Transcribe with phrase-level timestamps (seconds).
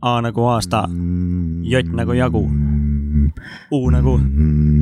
[0.00, 0.86] A nagu aasta,
[1.62, 2.40] J nagu jagu,
[3.70, 4.14] U nagu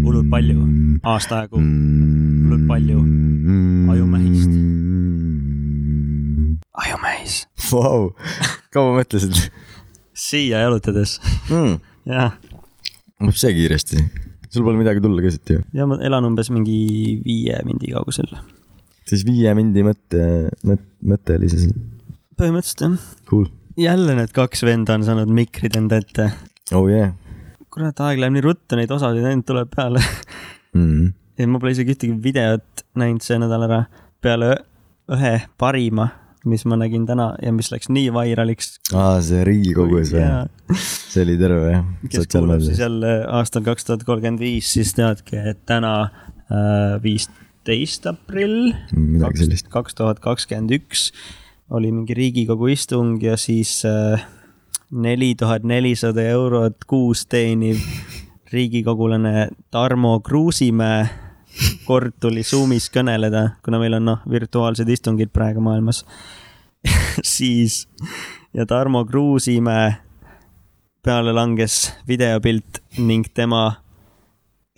[0.05, 0.63] hullult palju,
[1.03, 3.01] aasta jagu, hullult palju,
[3.95, 4.55] ajumehist.
[6.85, 7.35] ajumehis.
[7.73, 8.13] Vau,
[8.71, 9.51] kaua mõtlesid
[10.15, 11.19] siia jalutades,
[11.51, 11.77] mm.?
[12.15, 12.39] jah.
[13.19, 14.07] lõpeb see kiiresti.
[14.55, 15.67] sul pole midagi tulla ka siit ju.
[15.75, 16.79] ja ma elan umbes mingi
[17.27, 18.31] viie mindi kaugusel.
[19.03, 21.75] siis viie mindi mõtte, mõte, mõte oli see.
[22.39, 22.99] põhimõtteliselt jah.
[23.27, 23.51] Cool.
[23.79, 26.31] Jälle need kaks venda on saanud mikrid enda ette.
[26.75, 27.15] oh yeah
[27.79, 30.03] kurat, aeg läheb nii ruttu, neid osasid ainult tuleb peale.
[30.77, 31.11] mm..
[31.39, 33.83] ja ma pole isegi ühtegi videot näinud see nädal ära
[34.25, 34.55] peale
[35.15, 36.09] ühe parima,
[36.49, 38.79] mis ma nägin täna ja mis läks nii vairaliks.
[38.93, 40.27] aa, see Riigikogus või?
[40.83, 41.91] see oli terve jah?
[42.09, 48.09] kes kuulab siis jälle aastal kaks tuhat kolmkümmend viis, siis teadki, et täna äh, viisteist
[48.11, 49.71] aprill midagi sellist.
[49.73, 51.13] kaks tuhat kakskümmend üks
[51.71, 54.27] oli mingi Riigikogu istung ja siis äh,
[54.91, 57.81] neli tuhat nelisada eurot kuus teeniv
[58.53, 61.09] riigikogulane Tarmo Kruusimäe
[61.85, 66.05] kord tuli Zoomis kõneleda, kuna meil on noh, virtuaalsed istungid praegu maailmas.
[67.37, 67.87] siis
[68.55, 69.97] ja Tarmo Kruusimäe
[71.05, 73.83] peale langes videopilt ning tema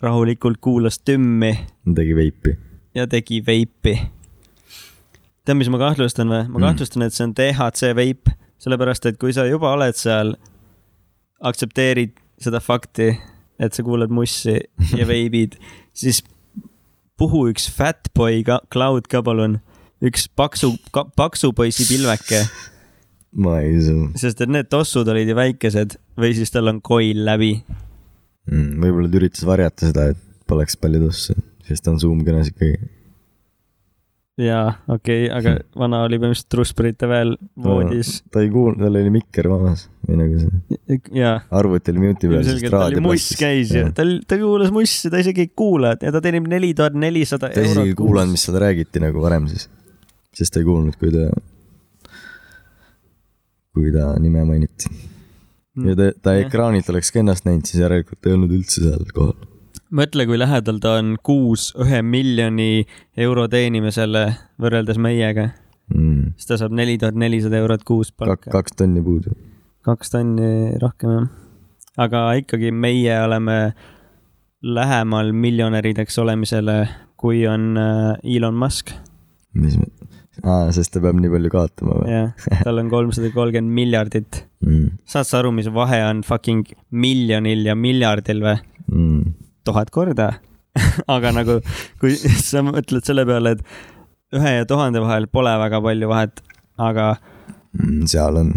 [0.01, 1.51] rahulikult kuulas tümmi
[1.95, 2.57] tegi veipi.
[2.95, 3.99] ja tegi veipi.
[5.45, 6.45] tead, mis ma kahtlustan või?
[6.47, 6.65] ma Mm.
[6.67, 10.35] kahtlustan, et see on DHC veip, sellepärast et kui sa juba oled seal,
[11.41, 13.11] aktsepteerid seda fakti,
[13.61, 14.57] et sa kuulad mussi
[14.97, 15.57] ja veibid,
[16.01, 16.23] siis
[17.17, 19.59] puhu üks fatboy ka, cloud ka palun,
[20.01, 20.73] üks paksu,
[21.17, 22.43] paksu poisi pilveke,
[23.43, 27.21] ma ei usu sest et need tossud olid ju väikesed või siis tal on koil
[27.27, 27.53] läbi.
[28.49, 28.81] mm,.
[28.81, 32.79] võib-olla ta üritas varjata seda, et poleks palju tossu, sest ta on Zoom kõnes ikkagi.
[34.39, 38.13] jaa, okei okay,, aga vana oli põhimõtteliselt trussperite veel voodis.
[38.31, 41.33] ta ei kuulnud, tal oli mikker maas või nagu see.
[41.59, 42.49] Arvuti oli mute'i peal.
[42.71, 46.23] tal oli muss käis ja tal, ta kuulas mussi, ta isegi ei kuula ja ta
[46.23, 49.67] teenib neli tuhat nelisada ta isegi ei eurot kuulanud, mis seda räägiti nagu varem siis,
[50.37, 51.27] sest ta ei kuulnud, kui ta,
[53.75, 54.95] kui ta nime mainiti.
[55.89, 59.50] ja ta, ta ekraanilt oleks ka ennast näinud, siis järelikult ei olnud üldse seal kohal.
[59.91, 62.85] mõtle, kui lähedal ta on kuus ühe miljoni
[63.17, 64.27] euro teenimisele
[64.61, 65.49] võrreldes meiega,
[65.91, 66.33] Mm.
[66.39, 68.47] siis ta saab neli tuhat nelisada eurot kuus palka.
[68.53, 69.33] kaks tonni puudu.
[69.83, 71.25] kaks tonni rohkem jah.
[71.97, 73.73] aga ikkagi meie oleme
[74.63, 76.87] lähemal miljonärideks olemisele,
[77.17, 78.93] kui on äh, Elon Musk.
[79.53, 79.75] mis,
[80.45, 84.97] aa, sest ta peab nii palju kaotama või jah, tal on kolmsada kolmkümmend miljardit mm.?
[85.03, 88.55] saad sa aru, mis vahe on fucking miljonil ja miljardil või?
[88.87, 89.33] Mm.
[89.67, 90.29] Tuhat korda.
[91.15, 91.59] aga nagu,
[91.99, 92.15] kui
[92.49, 96.43] sa mõtled selle peale, et ühe ja tuhande vahel pole väga palju vahet,
[96.79, 97.13] aga
[97.71, 98.49] Mm, seal on.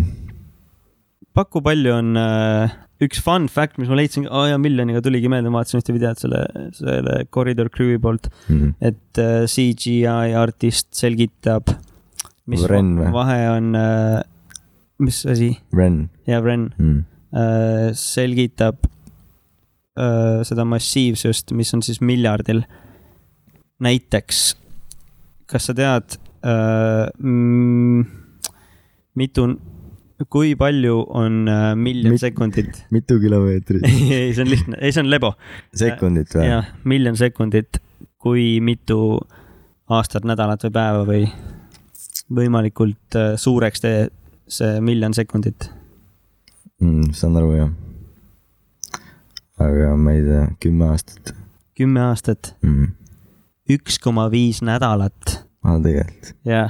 [1.39, 2.73] paku palju on äh,
[3.03, 6.19] üks fun fact, mis ma leidsin, aa jaa, miljoniga tuligi meelde, ma vaatasin ühte videot
[6.19, 6.41] selle,
[6.75, 8.73] selle Corridor Crew'i poolt, Mm.
[8.83, 11.71] et äh, CGI artist selgitab,
[12.51, 14.23] mis Ren vahe on äh,,
[14.99, 16.99] mis asi, Ren jaa, Ren mm..
[17.39, 18.83] äh, selgitab
[19.95, 22.65] seda massiivsust, mis on siis miljardil.
[23.85, 24.57] näiteks,
[25.51, 26.17] kas sa tead
[27.19, 28.05] mm,
[29.15, 29.47] mitu,
[30.31, 31.45] kui palju on
[31.79, 32.83] miljon Mit- sekundit?
[32.97, 33.87] mitu kilomeetrit?
[34.11, 35.35] ei, see on lihtne, ei, see on lebo.
[35.77, 36.49] sekundit või?
[36.49, 37.79] jah, miljon sekundit,
[38.19, 39.19] kui mitu
[39.93, 41.25] aastat, nädalat või päeva või
[42.35, 44.07] võimalikult suureks tee
[44.49, 45.71] see miljon sekundit.
[46.81, 47.13] mm,.
[47.13, 47.73] saan aru jah.
[49.63, 51.35] Aga ma ei tea, kümme aastat
[51.79, 52.93] kümme aastat, mm..
[53.75, 56.35] üks koma viis nädalat aa, tegelikult.
[56.47, 56.69] ja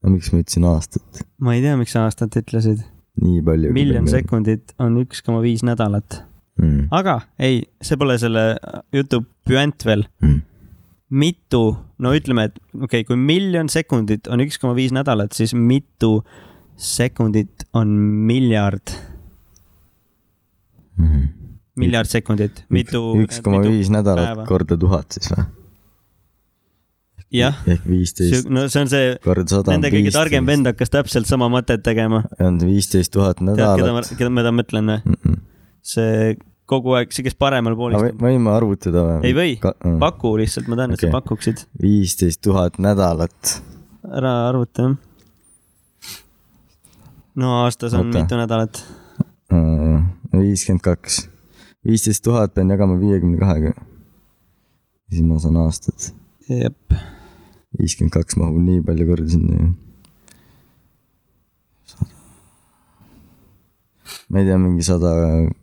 [0.00, 1.22] no miks ma ütlesin aastat?
[1.42, 2.84] ma ei tea, miks sa aastat ütlesid.
[3.20, 3.72] nii palju.
[3.76, 4.10] miljon.
[4.10, 6.22] sekundit on üks koma viis nädalat.
[6.60, 6.86] mm..
[6.94, 8.52] aga ei, see pole selle
[8.94, 10.06] jutu püant veel.
[10.22, 10.40] Mm.
[11.10, 11.64] mitu,
[11.98, 16.20] no ütleme, et okei okay,, kui miljon sekundit on üks koma viis nädalat, siis mitu
[16.80, 17.96] sekundit on
[18.28, 18.94] miljard,
[21.00, 21.39] Mm.
[21.80, 23.02] Miljard sekundit, mitu.
[23.24, 24.46] üks koma viis nädalat päeva.
[24.48, 25.46] korda tuhat siis või?
[27.30, 27.58] jah,
[28.50, 29.10] no see on see,
[29.70, 32.24] nende kõige targem vend hakkas täpselt sama mõtet tegema.
[32.42, 35.02] on viisteist tuhat tead, keda ma nädalat., keda ma mõtlen või?
[35.04, 35.42] Mm -mm.
[35.92, 36.36] see
[36.70, 38.18] kogu aeg, see, kes paremal pool istub.
[38.20, 39.20] me võime arvutada või?
[39.28, 39.54] ei või,
[40.02, 41.64] paku lihtsalt, ma tahan, et sa pakuksid.
[41.82, 43.56] viisteist tuhat nädalat.
[44.06, 44.96] ära arvuta jah.
[47.42, 48.24] no aastas on Oota.
[48.24, 48.82] mitu nädalat.
[50.34, 51.24] viiskümmend kaks.
[51.86, 53.72] Viisteist tuhat pean jagama viiekümne kahega.
[55.10, 56.10] siis ma saan aastat.
[56.48, 56.96] jep,
[57.78, 59.70] viiskümmend kaks mahub nii palju korda sinna ju.
[64.30, 65.14] ma ei tea, mingi sada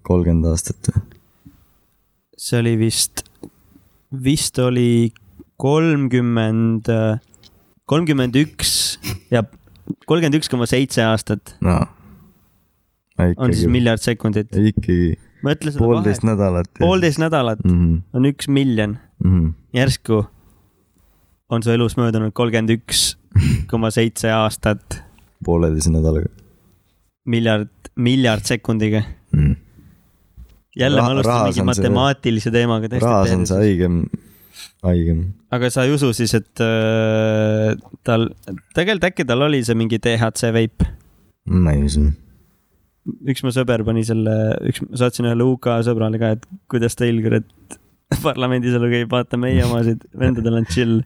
[0.08, 1.06] kolmkümmend aastat või?
[2.38, 3.24] see oli vist,
[4.24, 5.14] vist oli
[5.58, 6.90] kolmkümmend,
[7.90, 8.74] kolmkümmend üks
[9.34, 9.44] ja
[10.06, 11.80] kolmkümmend üks koma seitse aastat no..
[13.38, 14.54] on siis miljard sekundit.
[14.54, 15.16] ikkagi
[15.46, 16.72] mõtle seda poolteist vahet, nädalat.
[16.80, 17.78] poolteist nädalat mm.
[17.78, 18.02] -hmm.
[18.14, 19.54] on üks miljon, Mm -hmm.
[19.74, 20.26] järsku
[21.50, 23.18] on su elus möödunud kolmkümmend üks
[23.72, 25.02] koma seitse aastat
[25.46, 26.30] pooleteise nädalaga
[27.26, 29.02] miljard, miljard sekundiga.
[29.32, 29.56] mm..
[30.76, 34.04] jälle Raha- ma alustan mingi on see- matemaatilise teemaga rahas on see haigem,
[34.84, 35.24] haigem.
[35.52, 37.74] aga sa ei usu siis, et äh,
[38.04, 38.30] tal,
[38.76, 40.84] tegelikult äkki tal oli see mingi DHC veip
[41.46, 42.06] ma ei usu.
[43.28, 44.34] Üks mu sõber pani selle,
[44.68, 47.78] üks, saatsin ühele UK sõbrale ka, et kuidas teil kurat
[48.26, 51.02] parlamendis elu käib, vaata meie omasid, vendadel on chill.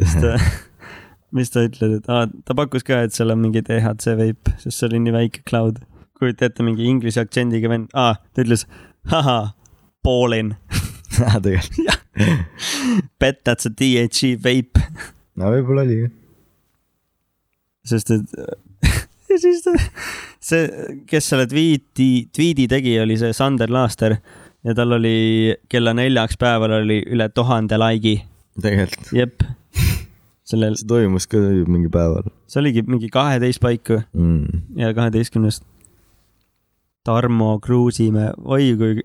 [0.00, 0.36] siis ta,
[1.36, 4.78] mis ta ütleb, et aa, ta pakkus ka, et seal on mingi DHC veip, sest
[4.78, 5.82] see oli nii väike cloud.
[6.18, 8.66] kujuta ette mingi inglise aktsendiga vend, aa, ta ütles,
[9.10, 9.54] ahah,
[10.06, 10.54] Paulin,
[11.18, 11.98] tegelikult.
[13.22, 14.78] bet that's a DHC veip,
[15.38, 16.12] no võib-olla oli jah.
[17.88, 18.34] sest et
[19.32, 19.74] ja siis ta,
[20.42, 20.68] see,
[21.08, 24.18] kes selle tweet'i, tweet'i tegi, oli see Sander Laaster
[24.64, 28.20] ja tal oli kella neljaks päeval oli üle tuhande like'i,
[28.62, 29.48] tegelikult, jep.
[30.46, 34.62] sellel, see toimus ka mingi päeval see oligi mingi kaheteist paiku mm..
[34.76, 35.64] ja kaheteistkümnest.
[37.04, 39.00] Tarmo Kruusimäe, oi kui,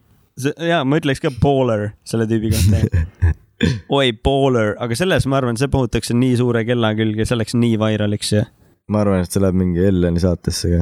[0.68, 3.32] jaa, ma ütleks ka baller selle tüübi kohta.
[3.98, 7.80] oi, baller, aga selles ma arvan, see puhutakse nii suure kella külge, see läks nii
[7.82, 8.44] vairaliks ja
[8.92, 10.82] ma arvan, et see läheb mingi Elleni saatesse ka.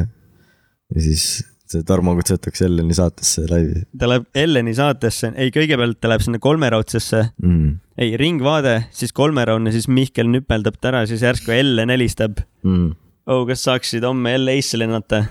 [0.96, 1.24] ja siis
[1.66, 6.40] see Tarmo kutsutakse Elleni saatesse laivi ta läheb Elleni saatesse, ei, kõigepealt ta läheb sinna
[6.44, 7.69] kolmeraudsesse, mm..
[8.02, 12.34] ei, Ringvaade, siis kolmeraudne, siis Mihkel nüpeldab ta ära, siis järsku Ellen helistab.
[12.68, 12.94] Mm.
[13.31, 15.25] oh, kas saaksid homme LA-sse lennata?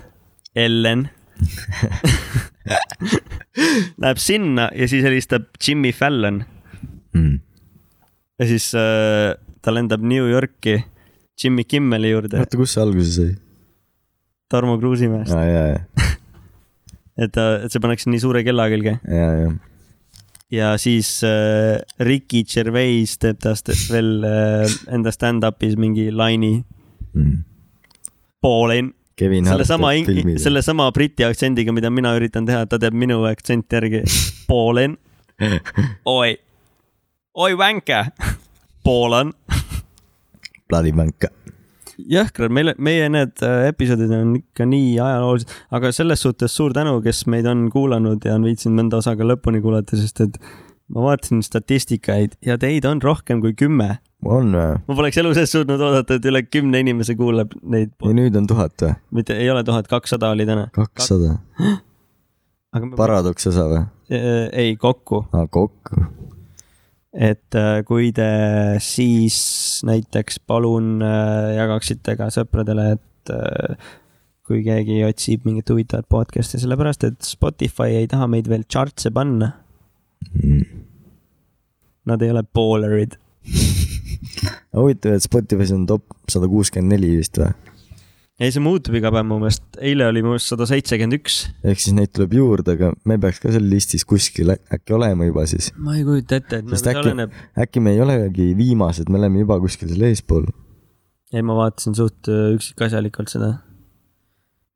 [0.55, 1.09] Ellen
[4.03, 6.45] Läheb sinna ja siis helistab Jimmy Fallon
[7.15, 7.39] Mm.
[8.39, 10.81] ja siis äh, ta lendab New Yorki
[11.41, 13.31] Jimmy Kimmeli juurde, oota, kust see alguse sai
[14.53, 16.11] Tarmo Kruusimäest, ah,?
[17.25, 19.55] et ta, et see pannakse nii suure kella külge ja, ja,
[20.55, 26.61] ja siis äh, Ricky Gervais teeb tast veel äh, enda stand-up'is mingi laine.
[27.15, 27.43] mm..
[28.45, 29.93] Paulin, Kevin Hart sellesama
[30.37, 34.03] sellesama briti aktsendiga, mida mina üritan teha, ta teeb minu aktsenti järgi.
[34.45, 34.99] Paulin,
[36.13, 36.35] oi,
[37.35, 38.03] oi vänke,
[38.85, 39.33] Paulan.
[40.73, 41.27] Bank.
[41.95, 46.97] jõhkrad, meil, meie need äh, episoodid on ikka nii ajaloolised, aga selles suhtes suur tänu,
[47.05, 50.41] kes meid on kuulanud ja on viitsinud mõnda osa ka lõpuni kuulata, sest et
[50.89, 53.99] ma vaatasin statistikaid ja teid on rohkem kui kümme.
[54.25, 54.81] on või?
[54.89, 58.49] ma poleks elu sees suutnud oodata, et üle kümne inimese kuulab neid, ja nüüd on
[58.51, 58.97] tuhat või?
[59.21, 60.69] mitte ei ole tuhat kakssada oli täna.
[60.75, 61.39] kakssada.
[63.01, 63.87] paradoks osa või?
[64.13, 66.09] Äh, ei kokku, aa, kokku.
[67.15, 68.29] Et äh, kui te
[68.83, 69.37] siis
[69.87, 73.77] näiteks palun äh, jagaksite ka sõpradele, et äh,
[74.45, 79.55] kui keegi otsib mingit huvitavat podcast'i, sellepärast et Spotify ei taha meid veel chart'e panna,
[80.35, 80.63] Mm.
[82.09, 83.19] nad ei ole ballerid.
[84.73, 87.53] huvitav, et Spotify's on top sada kuuskümmend neli vist või?
[88.41, 91.37] ei, see muutub iga päev mu meelest, eile oli mu meelest sada seitsekümmend üks.
[91.63, 95.45] ehk siis neid tuleb juurde, aga me peaks ka seal listis kuskil äkki olema juba
[95.51, 95.71] siis.
[95.79, 97.37] ma ei kujuta ette, et Sest nagu äkki- oleneb,
[97.67, 100.49] äkki me ei olegi viimased, me oleme juba kuskil seal eespool.
[101.35, 103.53] ei ma vaatasin suht äh, üksikasjalikult seda.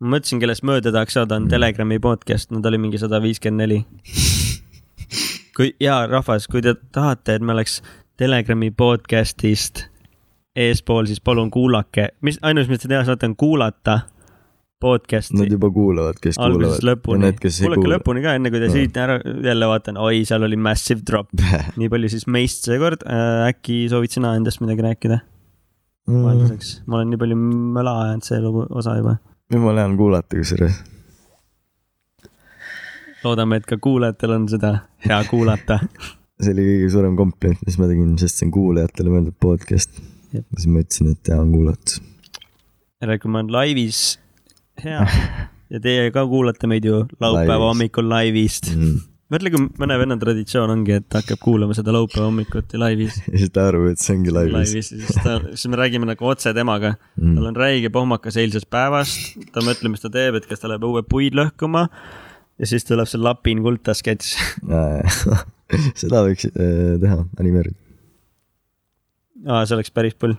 [0.00, 3.81] ma mõtlesin, kellest mööda tahaks saada, on Telegrami podcast, nad oli mingi sada viiskümmend neli.
[5.59, 7.81] kui, jaa, rahvas, kui te tahate, et me oleks
[8.19, 9.88] Telegrami podcast'ist
[10.59, 14.00] eespool, siis palun kuulake, mis, ainus, mis te teha saate, on kuulata
[14.83, 17.03] podcast'i Nad juba kuulavad, kes algusest kuulavad.
[17.07, 17.97] kuulake kuula.
[17.97, 18.75] lõpuni ka, enne kui te Jaa.
[18.77, 21.33] siit ära jälle vaatan, oi, seal oli massive drop.
[21.81, 25.21] nii palju siis meist seekord äh,, äkki soovid sina endast midagi rääkida
[26.09, 26.23] Mm.
[26.25, 26.69] vahelduseks?
[26.88, 27.35] ma olen nii palju
[27.77, 29.19] möla ajanud see lugu, osa juba.
[29.53, 30.79] jumala hea on kuulata kusjuures.
[33.25, 34.71] loodame, et ka kuulajatel on seda
[35.05, 35.77] hea kuulata.
[36.41, 40.00] see oli kõige suurem kompliment, mis ma tegin, sest see on kuulajatele mõeldud podcast.
[40.32, 42.00] Siis ma ütlesin, et hea on kuulata.
[43.02, 44.18] räägime, on laivis
[44.85, 45.04] hea
[45.73, 48.70] ja teie ka kuulate meid ju laupäeva hommikul laivist.
[48.75, 49.00] Mm.
[49.32, 53.18] mõtle, kui mõne venna traditsioon ongi, et ta hakkab kuulama seda laupäeva hommikuti laivis.
[53.32, 54.54] ja siis ta arvab, et see ongi laivis.
[54.56, 56.94] laivis, siis ta, siis me räägime nagu otse temaga.
[57.16, 57.37] Mm.
[57.37, 60.88] tal on räige pohmakas eilsest päevast, ta mõtleb, mis ta teeb, et kas ta läheb
[60.88, 61.88] õue puid lõhkuma
[62.58, 64.32] ja siis tuleb see Lapin kulta sketš.
[66.00, 67.76] seda võiks äh, teha, animeerida.
[69.47, 70.37] aa, see oleks päris pull.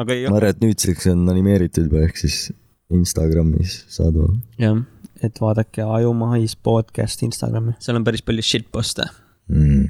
[0.00, 2.50] aga ei ma, arvan, et nüüdseks on animeeritud juba, ehk siis
[2.94, 4.34] Instagramis saadaval.
[4.60, 4.82] jah,
[5.24, 9.06] et vaadake Ajumahis podcast Instagrami, seal on päris palju shitpost'e,
[9.52, 9.88] mm..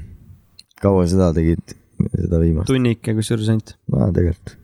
[0.83, 1.75] kaua seda tegid,
[2.13, 2.69] seda viimast?
[2.71, 4.55] tunnike kusjuures ainult aa, tegelikult.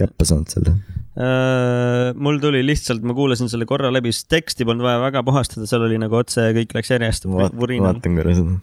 [0.00, 0.78] käppa saanud selle.
[1.20, 5.66] Äh, mul tuli lihtsalt, ma kuulasin selle korra läbi, sest teksti polnud vaja väga puhastada,
[5.68, 8.56] seal oli nagu otse, kõik läks järjest vurinal, vaatan korra seda.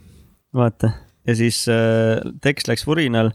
[0.55, 0.93] vaata.
[1.27, 3.34] ja siis äh, tekst läks vurinal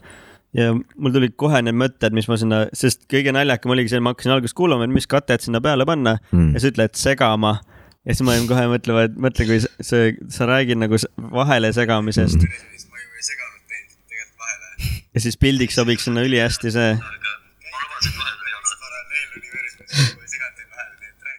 [0.53, 4.05] ja mul tulid kohe need mõtted, mis ma sinna, sest kõige naljakam oligi see, et
[4.05, 6.53] ma hakkasin alguses kuulama, et mis katet sinna peale panna Mm.
[6.53, 7.59] ja sa ütled segama.
[8.05, 10.95] ja siis ma jäin kohe mõtlema, et mõtle, kui see- sa räägid nagu
[11.31, 12.49] vahele segamisest Mm.
[12.91, 15.01] ma ju ei seganud teid tegelikult vahele.
[15.15, 16.97] ja siis pildiks sobiks sinna ülihästi see,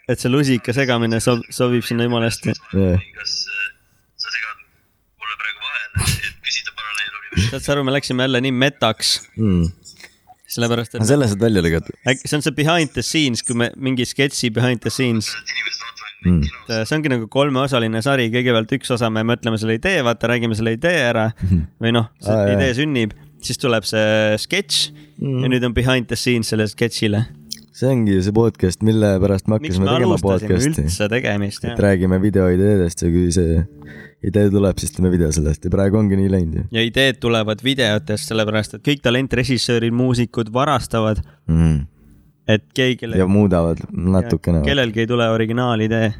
[0.09, 2.52] et see lusika segamine sob-, sobib sinna jumala hästi.
[2.76, 3.00] Jah.
[3.16, 3.68] kas äh,
[4.21, 4.59] sa segad
[5.21, 5.87] mulle praegu vahele,
[6.28, 7.24] et küsida paralleeluniversumit?
[7.50, 9.69] Saad sa aru, me läksime jälle nii metaks, Mm.
[10.55, 13.71] sellepärast et selle saad välja lõigata äkki see on see behind the scenes, kui me
[13.76, 15.31] mingi sketši behind the scenes,
[16.25, 16.43] et mm.
[16.88, 20.76] see ongi nagu kolmeosaline sari, kõigepealt üks osa, me mõtleme selle idee, vaata, räägime selle
[20.79, 21.31] idee ära
[21.83, 22.53] või noh, see jah.
[22.57, 25.45] idee sünnib, siis tuleb see sketš Mm.
[25.45, 27.21] ja nüüd on behind the scenes selle sketšile.
[27.75, 30.83] see ongi see podcast, mille pärast me hakkasime me tegema podcast'i.
[30.83, 31.79] üldse tegemist, et jah.
[31.85, 33.61] räägime videoideedest ja kui see
[34.28, 37.62] idee tuleb, siis teeme video sellest ja praegu ongi nii läinud ju ja ideed tulevad
[37.64, 41.81] videotest, sellepärast et kõik talentrežissöörid, muusikud varastavad, mm..
[42.49, 44.62] et keegi ja muudavad natukene.
[44.66, 46.12] kellelgi ei tule originaalidee.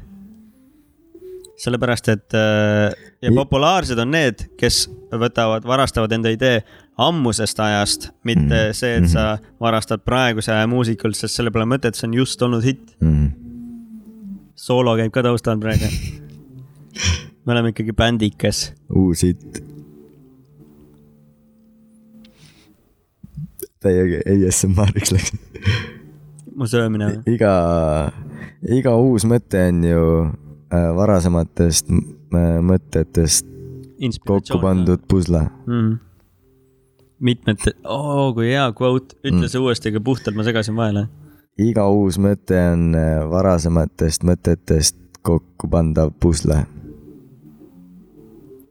[1.65, 2.93] sellepärast, et äh,
[3.23, 6.65] ja populaarsed on need, kes võtavad, varastavad enda idee
[6.99, 8.73] ammusest ajast, mitte Mhm.
[8.73, 12.63] see, et sa varastad praeguse aja muusikult, sest selle pole mõtet, see on just olnud
[12.65, 12.97] hitt.
[13.01, 13.33] Mm.
[14.55, 15.85] soolo käib ka taustal praegu.
[17.45, 18.73] me oleme ikkagi bändikas.
[18.89, 19.63] uus hitt.
[23.85, 25.35] täiega ASMR-iks läks.
[26.57, 27.35] mu söömine või?
[27.37, 27.53] iga,
[28.79, 33.51] iga uus mõte on ju äh, varasematest äh, mõtetest
[34.25, 35.45] kokku pandud pusle.
[35.67, 35.99] mm..
[37.21, 39.53] mitmed, oo kui hea quote, ütle Mm.
[39.53, 41.07] see uuesti, aga puhtalt ma segasin vahele.
[41.61, 46.65] iga uus mõte on äh, varasematest mõtetest kokku pandav pusle.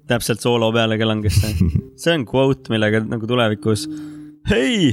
[0.10, 1.69] Täpselt soolo peale ka langes see.
[2.03, 3.86] see on quote, millega nagu tulevikus,
[4.51, 4.91] hei,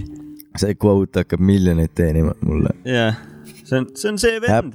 [0.60, 2.72] see quote hakkab miljoneid teenima mulle.
[2.86, 3.18] jah,
[3.64, 4.74] see on, see on see vend.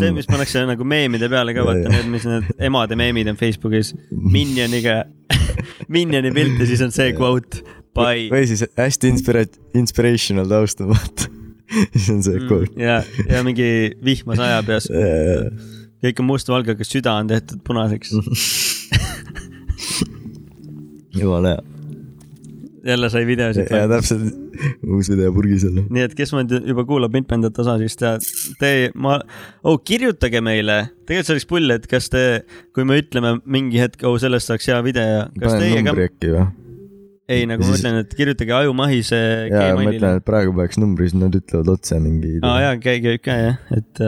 [0.00, 0.28] See, mis.
[0.30, 5.02] pannakse nagu meemide peale ka, vaata need, mis need emade meemid on Facebookis, Minioniga,
[5.94, 7.60] Minioni pilt ja siis on see quote,
[7.94, 8.26] by.
[8.32, 9.46] või siis hästi inspira-,
[9.78, 11.28] inspirational taust on vaata.
[11.94, 12.72] siis on see quote.
[12.80, 12.98] ja,
[13.30, 13.68] ja mingi
[14.04, 14.90] vihma sajab ja s-
[16.04, 18.12] kõik on mustvalge, aga süda on tehtud punaseks.
[21.18, 21.62] Jumala hea.
[22.84, 23.70] jälle sai videosid.
[23.70, 24.26] ja täpselt,
[24.86, 25.86] uus video purgis jälle.
[25.90, 28.10] nii et kes meid juba kuulab mitmendat osa, siis te,
[28.60, 29.16] te, ma
[29.62, 32.24] oh,, kirjutage meile, tegelikult see oleks pull, et kas te,
[32.76, 36.44] kui me ütleme mingi hetk, oh sellest saaks hea video, panen numbri, äkki või?
[37.32, 40.76] ei nagu Ja ma siis- ütlen, et kirjutage Ajumahise jaa, ma mõtlen, et praegu peaks
[40.76, 44.02] numbri, siis nad ütlevad otse mingi aa jaa, käige ikka jah, et,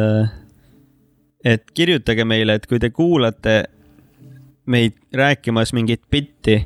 [1.56, 3.62] et kirjutage meile, et kui te kuulate
[4.68, 6.58] meid rääkimas mingit bitti,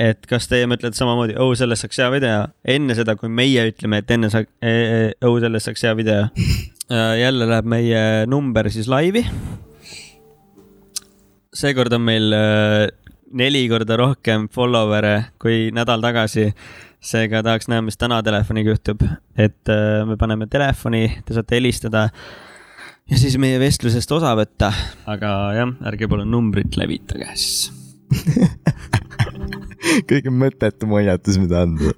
[0.00, 4.02] et kas teie mõtlete samamoodi, oh sellest saaks hea video, enne seda, kui meie ütleme,
[4.02, 4.50] et enne saaks,
[5.24, 6.26] oh sellest saaks hea video.
[7.24, 8.00] jälle läheb meie
[8.30, 9.24] number siis laivi.
[11.56, 12.86] seekord on meil äh,
[13.32, 16.50] neli korda rohkem follower'e kui nädal tagasi
[17.00, 19.02] seega tahaks näha, mis täna telefoniga juhtub,
[19.38, 22.08] et äh, me paneme telefoni, te saate helistada
[23.10, 24.72] ja siis meie vestlusest osa võtta,
[25.10, 27.72] aga jah, ärge palun numbrit levitage siis.
[30.10, 31.92] kõige mõttetum hoiatus, mida anda.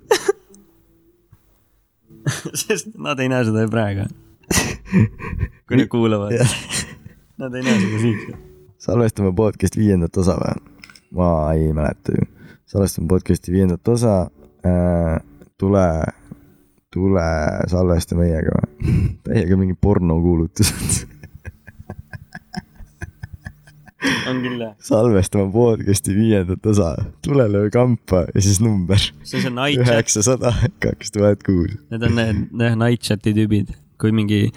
[2.62, 4.08] sest nad ei näe seda ju praegu.
[5.68, 6.34] kui nad kuulavad,
[7.40, 8.26] nad ei näe seda siis.
[8.82, 10.54] salvestame podcast'i viiendat osa või?
[11.16, 12.28] ma ei mäleta ju.
[12.68, 14.16] salvestame podcast'i viiendat osa
[14.66, 15.18] äh,.
[15.60, 15.86] tule,
[16.94, 17.28] tule
[17.70, 18.96] salvesta meiega või?
[19.28, 21.17] täiega mingi pornokuulutused.
[24.30, 24.74] On küll jah.
[24.84, 29.94] salvestame podcast'i viiendat osa, tule löö kampa ja siis number see on see night chat,
[29.94, 30.52] üheksasada
[30.84, 31.74] kaks tuhat kuus.
[31.90, 34.48] need on need, need night chat'i tüübid, kui mingi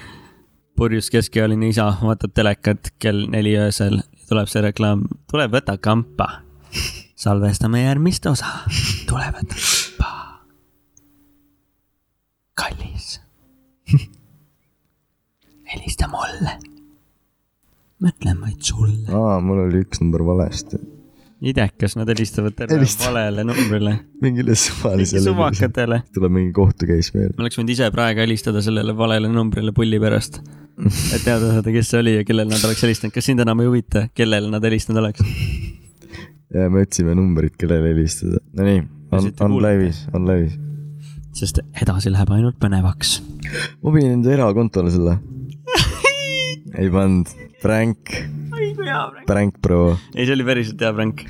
[0.78, 6.30] purjus keskealine isa vaatab telekat kell neli öösel, tuleb see reklaam, tule võta kampa.
[7.22, 8.64] salvestame järgmist osa,
[9.10, 10.12] tule võta kampa.
[12.62, 13.18] kallis.
[15.72, 16.81] helista mulle.
[18.02, 19.06] Mõtlen vaid sulle.
[19.14, 20.80] aa, mul oli üks number valesti.
[21.42, 23.98] idekas, nad helistavad terve Helista- valele numbrile.
[24.24, 25.24] mingile suvalisele.
[25.26, 26.02] suvakatele.
[26.14, 27.36] tuleb mingi kohtu case meil.
[27.38, 30.42] ma oleks võinud ise praegu helistada sellele valele numbrile pulli pärast.
[30.82, 33.70] et teada saada, kes see oli ja kellele nad oleks helistanud, kas sind enam ei
[33.70, 35.26] huvita, kellele nad helistanud oleks?
[36.56, 38.42] ja me otsime numbrit, kellele helistada.
[38.58, 40.58] Nonii, on on laivis, on laivis.
[41.38, 43.20] sest edasi läheb ainult põnevaks.
[43.84, 45.20] ma panin enda erakontole selle.
[46.82, 47.30] ei pannud,
[47.62, 48.12] prank,
[49.30, 49.82] prank bro.
[50.16, 51.24] ei, see oli päriselt hea pränk.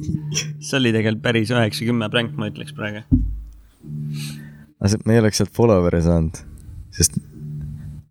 [0.66, 3.04] see oli tegelikult päris üheksa-kümme pränk, ma ütleks praegu.
[4.78, 6.42] aga see, me ei oleks sealt follower'e saanud,
[6.94, 7.18] sest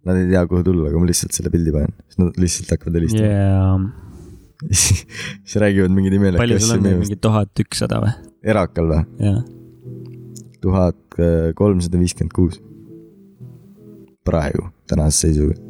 [0.07, 2.99] nad ei tea, kuhu tulla, kui ma lihtsalt selle pildi panen, siis nad lihtsalt hakkavad
[3.01, 4.05] helistama yeah.
[4.79, 7.03] siis räägivad mingeid imelikke palju sul asju on minust.
[7.03, 8.15] mingi tuhat ükssada või?
[8.55, 9.03] erakal või?
[9.21, 9.43] jah.
[10.63, 11.19] tuhat
[11.59, 12.61] kolmsada viiskümmend kuus.
[14.27, 15.66] praegu, tänase seisuga.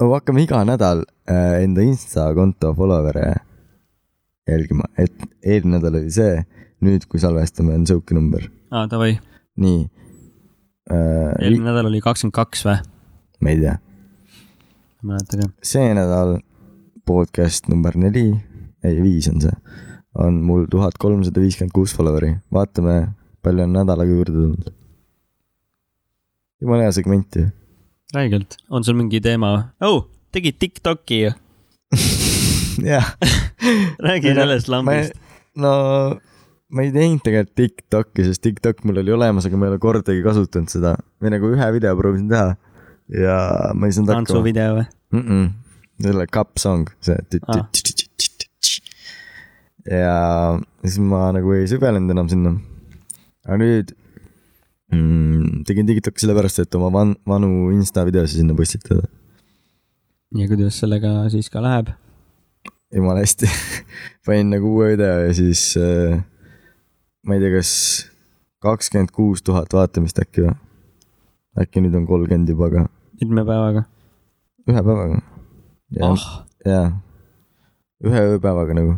[0.00, 3.34] Hakkame iga nädal äh, enda Insta konto follower'e
[4.48, 6.42] jälgima, et eelmine nädal oli see,
[6.84, 8.48] nüüd, kui salvestame, on sihuke number.
[8.70, 9.16] aa, davai.
[9.60, 9.80] nii
[10.92, 11.32] äh,.
[11.40, 12.76] eelmine nädal oli kakskümmend kaks või?
[13.40, 13.78] ma ei tea,
[15.00, 15.50] ei mäleta ka.
[15.64, 16.36] see nädal
[17.08, 18.30] podcast number neli,
[18.84, 19.56] ei viis on see,
[20.20, 23.14] on mul tuhat kolmsada viiskümmend kuus follower'i, vaatame,
[23.44, 24.72] palju on nädalaga juurde tulnud.
[26.60, 27.48] jumala hea segment ju.
[28.14, 28.58] räigelt.
[28.70, 31.32] on sul mingi teema oh, tegid Tiktoki ju.
[32.92, 33.14] jah.
[33.98, 35.12] räägi sellest lambist.
[35.56, 35.74] no
[36.74, 40.22] ma ei teinud tegelikult Tiktoki, sest Tiktok mul oli olemas, aga ma ei ole kordagi
[40.24, 42.54] kasutanud seda või nagu ühe video proovisin teha
[43.24, 43.38] ja
[43.76, 44.26] ma ei saanud hakkama.
[44.26, 44.86] tantsuvideo või?
[45.14, 45.24] mm.
[45.26, 45.50] -mm.
[46.08, 47.66] selle cup song, see Aa..
[49.90, 50.16] ja
[50.84, 52.56] siis ma nagu ei süvenenud enam sinna.
[53.46, 53.94] aga nüüd
[54.92, 59.06] mm, tegin TikTok'i sellepärast, et oma van-, vanu insta videosid sinna postitada.
[60.34, 61.94] ja kuidas sellega siis ka läheb?
[62.94, 63.50] jumala hästi.
[64.26, 66.20] panin nagu uue video ja siis äh,
[67.26, 67.72] ma ei tea, kas
[68.64, 70.54] kakskümmend kuus tuhat vaatamist äkki või?
[71.64, 72.86] äkki nüüd on kolmkümmend juba ka,
[73.20, 73.86] mitme päevaga?
[74.68, 75.22] ühe päevaga.
[75.98, 76.28] ja ah
[76.64, 76.86] jaa,
[78.04, 78.96] ühe ööpäevaga nagu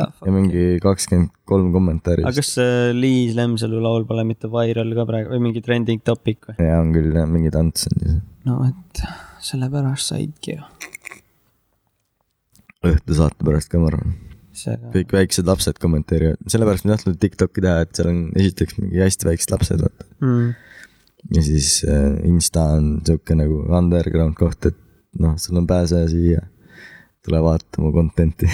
[0.00, 2.34] ja mingi kakskümmend kolm kommentaari aga.
[2.38, 6.58] kas see Liis Lemsalu laul pole mitte viral ka praegu või mingi trending topic või?
[6.58, 8.20] ja on küll jah, mingi tants on siis.
[8.48, 9.04] no et
[9.44, 10.68] sellepärast saidki ju.
[12.84, 14.14] õhtusaate pärast ka, ma arvan.
[14.54, 18.78] see kõik väiksed lapsed kommenteerivad, sellepärast ma ei tahtnud Tiktoki teha, et seal on esiteks
[18.80, 20.08] mingi hästi väiksed lapsed, vaata.
[20.22, 20.54] mm..
[21.38, 24.80] ja siis äh, Insta on sihuke nagu underground koht, et
[25.20, 26.42] noh, sul on pääseja siia.
[27.24, 28.48] Tule vaata mu content'i,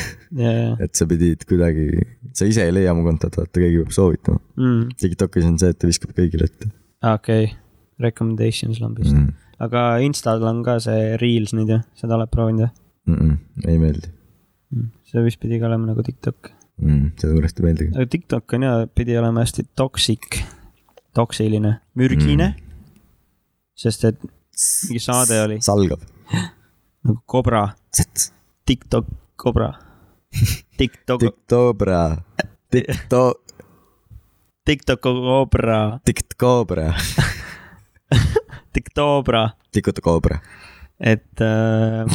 [0.45, 2.05] ja, et sa pidid kuidagi,
[2.37, 4.43] sa ise ei leia mu kontot, vaata, keegi peab soovitama.
[4.61, 4.93] mm..
[5.01, 6.71] Tiktokis on see, et ta viskab kõigile ette
[7.03, 7.57] okei okay.,
[8.01, 9.33] recommendations lambist mm..
[9.67, 12.77] aga Instal on ka see Reels nüüd ju, seda oled proovinud või
[13.09, 14.09] Mm -mm, ei meeldi
[14.71, 14.89] mm.?
[15.09, 16.51] see vist pidi ka olema nagu TikTok.
[16.79, 17.95] mm,, sellepärast ei meeldigi.
[17.97, 20.43] aga TikTok on ja, pidi olema hästi toxic,
[21.15, 22.71] toksiline, mürgine mm..
[23.75, 24.21] sest et
[24.89, 26.05] mingi saade oli salgab.
[27.05, 27.69] nagu kobra,
[28.71, 29.73] TikTok kobra.
[30.79, 32.23] TikTok, Tiktobra,
[32.71, 33.35] Tikto,
[34.63, 36.95] TikTok kobra, Tiktobra,
[38.73, 40.39] TikTobra, Tikutokobra.
[41.01, 42.07] et äh,.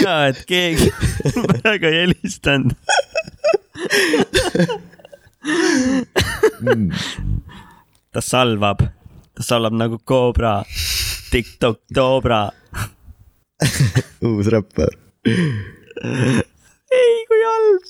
[0.00, 0.88] ja, et keegi
[1.60, 2.72] praegu ei helistanud.
[8.12, 8.88] ta salvab,
[9.36, 10.62] ta salvab nagu koobra,
[11.30, 12.48] TikTok Dobra.
[14.24, 14.88] uus räppar.
[16.90, 17.84] ei, kui halb.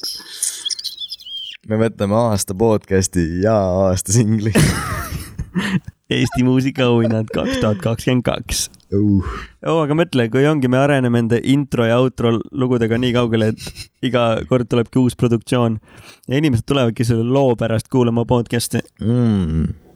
[1.68, 4.50] me võtame aasta podcast'i ja aasta singli
[6.10, 8.66] Eesti muusikaauhinnad kaks tuhat kakskümmend kaks.
[8.96, 14.08] oo, aga mõtle, kui ongi, me areneme enda intro ja outro lugudega nii kaugele, et
[14.08, 15.76] iga kord tulebki uus produktsioon
[16.26, 19.87] ja inimesed tulevadki selle loo pärast kuulama podcast'i, mm..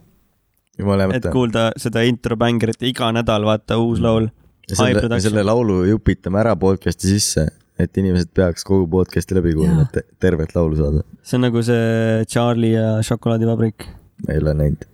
[0.79, 4.29] Et kuulda seda intro bängarit iga nädal, vaata uus laul.
[4.69, 7.45] ja selle, selle laulu jupitame ära podcast'i sisse,
[7.79, 11.03] et inimesed peaks kogu podcast'i läbi kuulama, et te- tervet laulu saada.
[11.21, 13.87] see on nagu see Charlie ja šokolaadivabrik,
[14.29, 14.89] ei ole näinud.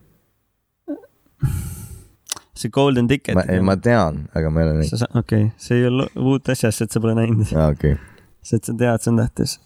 [2.60, 3.36] see Golden Ticket.
[3.36, 5.08] ma, ei ma tean, aga ma ei ole näinud.
[5.16, 8.60] okei okay., see ei ole uut asjast, et sa pole näinud, aa, okei okay., see,
[8.60, 9.60] et sa tead, see on tähtis.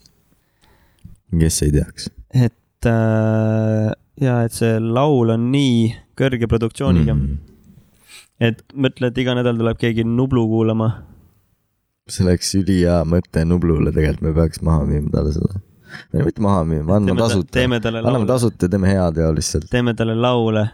[1.40, 7.34] kes ei teaks et äh, ja, et see laul on nii kõrge produktsiooniga mm.,
[8.42, 10.88] et mõtle, et iga nädal tuleb keegi Nublu kuulama.
[12.10, 15.62] see oleks ülihea mõte Nublule, tegelikult me peaks maha müüma talle selle.
[16.24, 17.62] mitte maha müüma, andma tasuta.
[17.64, 19.70] anname tasuta ja teeme head ja lihtsalt.
[19.70, 20.66] teeme talle laule.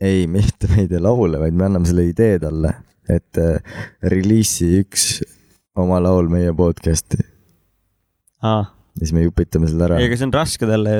[0.00, 2.74] ei, mitte me ei tee laule, vaid me anname selle idee talle,
[3.08, 3.58] et äh,
[4.02, 5.08] reliisi üks
[5.78, 7.24] oma laul meie podcast'i
[8.42, 8.64] aa,
[8.98, 10.94] ja siis me jupitame selle ära ei, aga see on raske talle,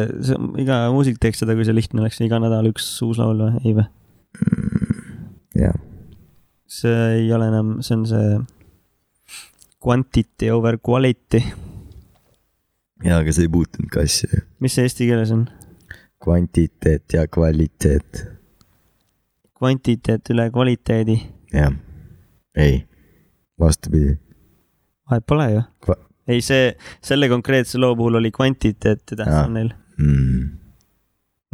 [0.63, 3.75] iga muusik teeks seda, kui see lihtne oleks, iga nädal üks uus laul või, ei
[3.79, 3.87] või?
[5.59, 5.75] jah,
[6.79, 8.31] see ei ole enam, see on see
[9.83, 11.43] quantity over quality.
[13.05, 14.45] ja aga see ei puutunud ka asja.
[14.63, 15.49] mis see eesti keeles on?
[16.23, 18.25] kvantiteet ja kvaliteet,
[19.59, 21.19] kvantiteet üle kvaliteedi.
[21.55, 21.75] jah,
[22.55, 22.85] ei,
[23.59, 24.19] vastupidi.
[25.11, 26.03] vahet pole ju Kva-.
[26.29, 26.73] ei, see,
[27.05, 29.71] selle konkreetse loo puhul oli kvantiteet ja on neil.
[29.99, 30.49] Mm,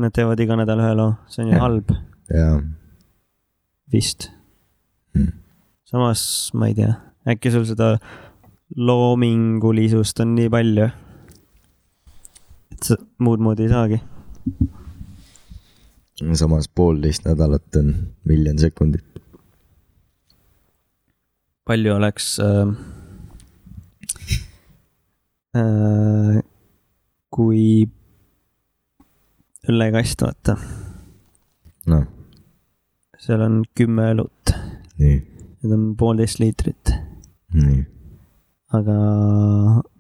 [0.03, 1.63] Nad teevad iga nädal ühe loo, see on ju Jah.
[1.63, 1.93] halb
[3.93, 4.31] vist
[5.15, 5.31] Mm.
[5.87, 6.91] samas ma ei tea,
[7.31, 7.93] äkki sul seda
[8.77, 10.89] loomingulisust on nii palju,
[12.75, 14.01] et sa muud moodi ei saagi.
[16.35, 19.05] samas poolteist nädalat on miljon sekundit.
[21.65, 22.75] palju oleks äh,
[27.35, 27.67] kui
[29.71, 30.57] õllekast, vaata,
[31.91, 32.05] noh,
[33.23, 34.55] seal on kümme õlut,
[35.01, 35.21] nii,
[35.63, 36.95] need on poolteist liitrit,
[37.55, 37.79] nii,
[38.75, 38.99] aga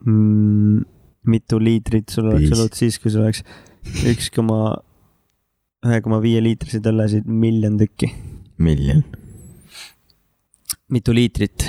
[0.02, 0.82] mm,
[1.30, 3.44] mitu liitrit sul oleks õlut siis, kui sul oleks
[4.10, 4.74] üks koma,
[5.86, 8.10] ühe koma viie liitriseid õllesid miljon tükki,
[8.58, 9.06] miljon.
[10.90, 11.68] mitu liitrit?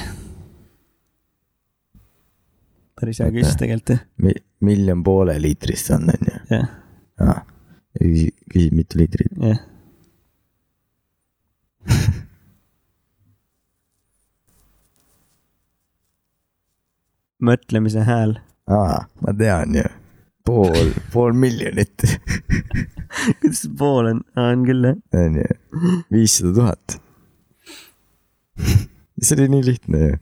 [2.99, 6.35] Päris hea küsimus tegelikult Mi-, miljon poole liitrist on, on ju.
[6.51, 6.67] jah,
[7.99, 9.31] küsid, küsid mitu liitrit.
[9.41, 9.59] jah.
[17.45, 18.37] mõtlemise hääl.
[18.71, 19.85] aa, ma tean ju.
[20.45, 22.03] pool, pool miljonit,
[23.41, 24.19] kuidas pool on?
[24.39, 24.97] on küll jah.
[25.21, 25.47] on ju.
[26.13, 26.85] viissada tuhat.
[29.21, 30.19] see oli nii lihtne ju.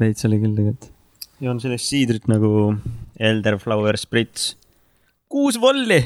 [0.00, 0.92] veits oli küll tegelikult.
[1.40, 2.74] Joon sellist siidrit nagu
[3.20, 4.54] Elderflower Spritz.
[5.30, 6.00] kuus volli.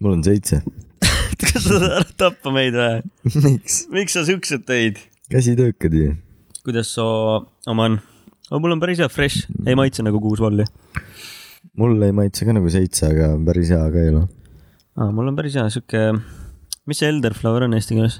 [0.00, 0.62] mul on seitse.
[1.40, 3.00] kas sa tahad tappa meid või?
[3.46, 3.84] miks?
[3.94, 4.98] miks sa siuksed teid?
[5.30, 6.14] käsitöökad ju.
[6.66, 7.04] kuidas su
[7.70, 8.00] oma on?
[8.58, 10.66] mul on päris hea fresh, ei maitse nagu kuus volli.
[11.78, 14.26] mulle ei maitse ka nagu seitse, aga päris hea ka ei ole.
[14.98, 16.02] aa, mul on päris hea sihuke,
[16.90, 18.18] mis see Elderflower on eesti keeles?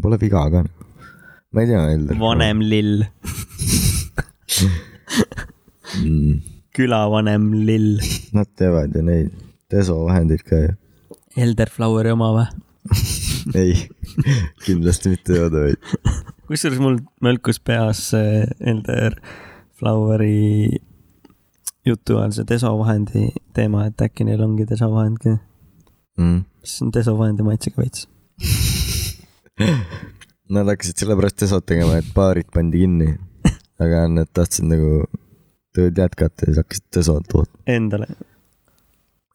[0.00, 0.64] Pole viga ka.
[1.52, 2.16] ma ei tea, Elder.
[2.22, 3.04] vanem lill,
[5.98, 6.38] mm.
[6.76, 7.98] külavanem lill.
[8.36, 9.28] Nad teevad ju neid
[9.72, 10.70] desovahendeid ka ju.
[11.38, 12.48] Elderfloweri oma või?
[13.60, 13.72] ei,
[14.64, 15.80] kindlasti mitte jooda, vaid
[16.48, 20.38] kusjuures mul mölkus peas see Elderfloweri
[21.88, 23.22] jutu ajal see desovahendi
[23.56, 25.36] teema, et äkki neil ongi desovahend ka.
[26.20, 26.40] mm..
[26.64, 28.06] see on desovahendi maitsega veits.
[30.54, 33.08] Nad hakkasid sellepärast desot tegema, et baarid pandi kinni.
[33.82, 34.92] Aga nad tahtsid nagu
[35.76, 38.06] tööd jätkata ja siis hakkasid desot tootma, Endale.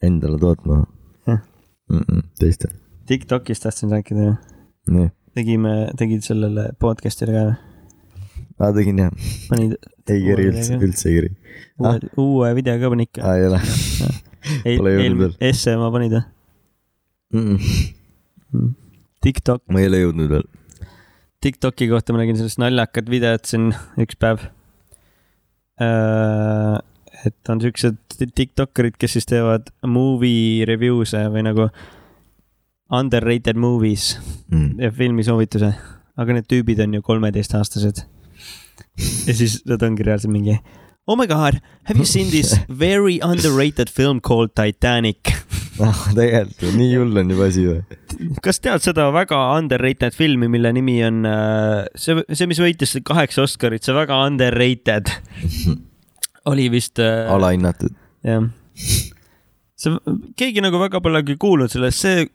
[0.03, 0.79] endale tootma
[1.27, 1.39] Jah.
[1.89, 2.01] mm.
[2.01, 2.75] -mm, teistele,
[3.08, 4.34] Tiktokist tahtsin rääkida ju.
[4.95, 5.10] nii.
[5.36, 7.56] tegime, tegid sellele podcast'ile ka või?
[8.60, 9.12] aa, tegin jah,
[9.49, 9.77] panid
[10.10, 11.32] ei Uue üldse, üldse ei keri.
[11.79, 13.60] uue, uue video ka panid ikka aa, ei ole
[14.79, 15.36] pole jõudnud veel.
[15.51, 16.23] esse ma panid või?
[17.34, 17.58] mm.
[18.53, 18.73] -mm.
[19.23, 20.43] Tiktok, ma ei ole jõudnud veel.
[21.43, 24.45] Tiktoki kohta ma nägin sellist naljakat videot siin üks päev.
[27.25, 27.97] et on siuksed
[28.36, 31.67] Tiktokerid, kes siis teevad movie review'e või nagu
[32.93, 34.13] underrated movies
[34.53, 34.75] Mm.
[34.79, 35.71] ja filmisoovituse,
[36.17, 38.03] aga need tüübid on ju kolmeteistaastased.
[39.27, 40.60] ja siis nad ongi reaalselt mingi
[41.08, 41.58] Oh my god,
[41.89, 42.53] have you seen this
[42.86, 45.34] very underrated film called Titanic?
[45.81, 47.79] ah, tegelikult, nii hull on juba asi või?
[48.45, 53.45] kas tead seda väga underrated filmi, mille nimi on äh, see, see, mis võitis kaheksa
[53.47, 55.09] Oscarit, see väga underrated
[56.51, 57.25] oli vist äh,.
[57.33, 57.95] alahinnatud.
[58.27, 58.45] jah.
[58.75, 59.97] see,
[60.39, 62.27] keegi nagu väga polegi kuulnud sellest, see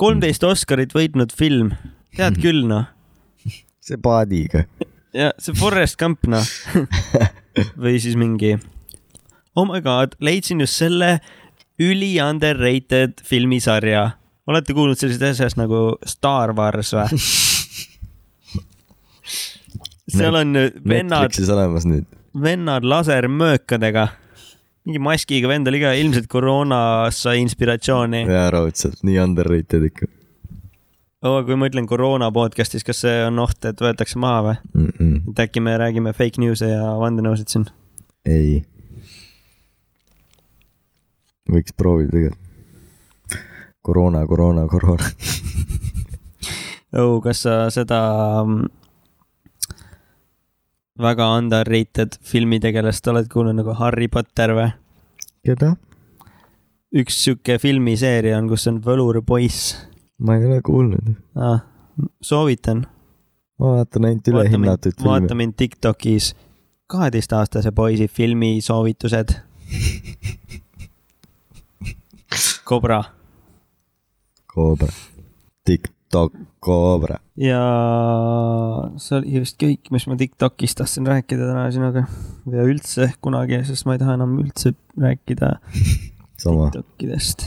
[0.00, 1.74] kolmteist Oscarit võitnud film,
[2.16, 2.88] tead küll noh.
[3.84, 4.64] see paadiga.
[5.16, 6.46] ja see Forest Gump noh.
[7.82, 8.54] või siis mingi
[9.58, 11.18] oh my god, leidsin just selle
[11.80, 14.10] üli underrated filmisarja.
[14.50, 17.20] olete kuulnud sellisest asjast nagu Star Wars või?
[20.16, 22.06] seal on vennad, Netflixis olemas nüüd.
[22.42, 24.08] vennad lasermöökadega.
[24.84, 28.24] mingi maskiga vend oli ka, ilmselt koroonast sai inspiratsiooni.
[28.28, 30.10] jaa, raudselt, nii underrated ikka
[31.22, 31.40] oh,.
[31.46, 34.56] kui ma ütlen koroona podcast'is, kas see on oht, et võetakse maha või?
[34.74, 34.92] mm.
[34.96, 35.22] -mm.
[35.32, 37.70] et äkki me räägime fake news'e ja vandenõusid siin?
[38.26, 38.60] ei.
[41.50, 42.46] Võiks proovida tegelikult.
[43.82, 45.10] koroona, koroona, koroona.
[47.00, 48.00] oh, kas sa seda
[48.44, 48.64] mm,
[51.00, 54.72] väga underrated filmitegelast oled kuulnud nagu Harry Potter või?
[55.46, 55.74] keda?
[56.90, 61.14] üks sihuke filmiseeria on, kus on võluripoiss ma ei ole kuulnud.
[61.34, 61.60] ah,.
[62.22, 62.84] soovitan,
[63.58, 65.38] ma vaatan ainult vaata ülehinnatud, vaata filme.
[65.42, 66.34] mind Tiktokis
[66.90, 69.34] kaheteistaastase poisi filmisoovitused.
[72.64, 73.02] Kobra
[74.50, 74.88] Koobra.
[75.64, 77.20] TikTok Koobra.
[77.38, 77.60] ja
[78.98, 82.02] see oli vist kõik, mis ma Tiktokist tahtsin rääkida täna sinuga
[82.50, 85.52] ja üldse kunagi, sest ma ei taha enam üldse rääkida.
[86.42, 87.46] Tiktokidest.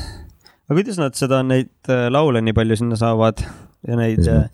[0.70, 3.44] aga kuidas nad seda, neid äh, laule nii palju sinna saavad
[3.88, 4.48] ja neid äh,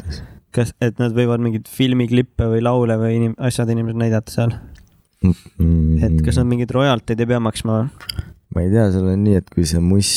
[0.56, 4.58] kas, et nad võivad mingeid filmiklippe või laule või inim-, asjad inimesed näidata seal,
[5.22, 5.46] mõttes?
[6.08, 7.84] et kas nad mingeid royalteid ei pea maksma?
[8.56, 10.14] Ma ei tea, seal on nii, et kui see muss,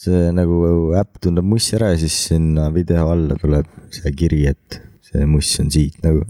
[0.00, 0.60] see nagu
[0.98, 5.52] äpp tunneb mussi ära ja siis sinna video alla tuleb see kiri, et see muss
[5.62, 6.24] on siit nagu.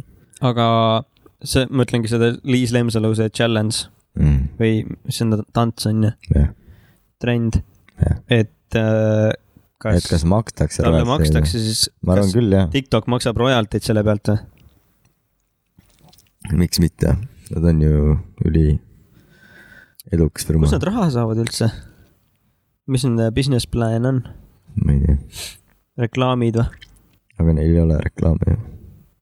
[0.47, 0.67] Aga
[1.45, 3.87] see, ma ütlengi seda Liis Lemsalu see challenge
[4.19, 4.41] mm,.
[4.61, 6.51] või mis see on, tants on ju, jah,
[7.23, 7.61] trend,
[8.01, 8.21] jah.
[8.41, 9.31] et äh,
[9.81, 14.05] kas, et kas makstakse talle makstakse siis, ma arvan küll jah, TikTok maksab royalteid selle
[14.07, 14.41] pealt või?
[16.65, 17.15] miks mitte,
[17.53, 18.17] nad on ju
[18.49, 18.67] üli
[20.09, 21.71] edukas firma kust, nad raha saavad üldse?
[22.91, 24.21] mis nende business plan on?
[24.81, 25.17] ma ei tea,
[26.07, 26.85] reklaamid või?
[27.41, 28.61] aga neil ei ole reklaami ju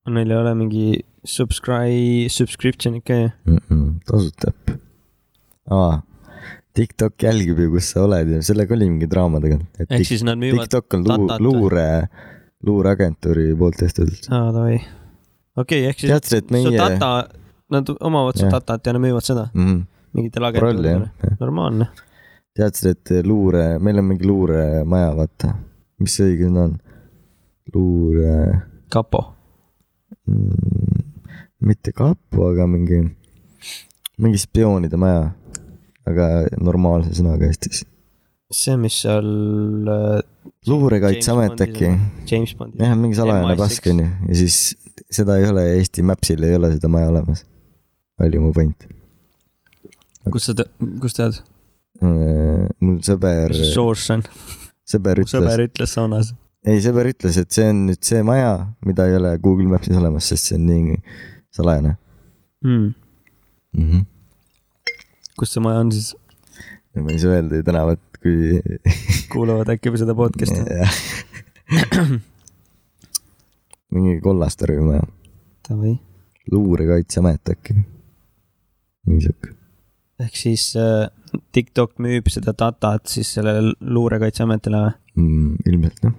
[0.09, 0.85] Neil ei ole mingi
[1.29, 3.31] subscribe, subscription'id ka ju?
[3.45, 3.59] mm.
[3.69, 4.79] -mm, tasuta äpp.
[5.71, 6.01] aa,
[6.79, 9.85] TikTok jälgib ju, kus sa oled ja sellega oli mingi draama tegelikult.
[9.91, 11.91] ehk siis nad müüvad TikTok on luu, luure,
[12.65, 14.15] luureagentuuri poolt tehtud.
[14.31, 14.81] aa, davai.
[15.57, 17.13] okei, ehk siis teadsid, et su meie, data,
[17.69, 21.37] nad omavad su datat ja nad müüvad seda mm, mingitele prolli jah agentuuridele.
[21.41, 21.89] normaalne.
[22.57, 25.53] teadsid, et luure, meil on mingi luuremaja, vaata,
[26.03, 26.79] mis see õige sõna on?
[27.75, 29.25] luure kapo.
[30.27, 31.05] mm,,
[31.69, 33.03] mitte kapo, aga mingi,
[34.19, 35.29] mingi spioonide maja,
[36.09, 37.85] aga normaalse sõnaga Eestis.
[38.53, 39.29] see, mis seal
[39.93, 40.21] äh,
[40.69, 41.93] luurekaitseamet äkki,
[42.33, 43.61] jah, mingi salajane MI6.
[43.61, 44.61] pask on ju ja siis
[45.11, 47.45] seda ei ole Eesti Mapsil ei ole seda maja olemas.
[48.21, 48.89] oli mu point.
[50.33, 50.67] Kus sa,
[51.03, 51.41] kus tead?
[52.01, 54.23] mul sõber, Source on,
[54.87, 56.35] sõber ütles sõber, ütles saunas.
[56.69, 58.53] ei sõber ütles, et see on nüüd see maja,
[58.87, 61.01] mida ei ole Google Mapsis olemas, sest see on nii
[61.55, 61.97] salajane
[62.65, 62.95] Mm.
[63.73, 63.91] mm.
[63.91, 64.05] -hmm.
[65.39, 66.17] kus see maja on siis?
[66.95, 68.59] ma ei saa öelda ju tänavat, kui.
[69.33, 70.65] kuulavad äkki seda podcast'i?
[73.95, 75.03] mingi Kollastarvi maja,
[75.69, 75.95] Davai.
[76.51, 77.75] luurekaitseamet äkki.
[79.07, 79.55] mingi sihuke,
[80.23, 81.07] ehk siis äh,
[81.55, 84.95] TikTok müüb seda datat siis sellele luurekaitseametile või?
[85.23, 86.15] mm, ilmselt jah.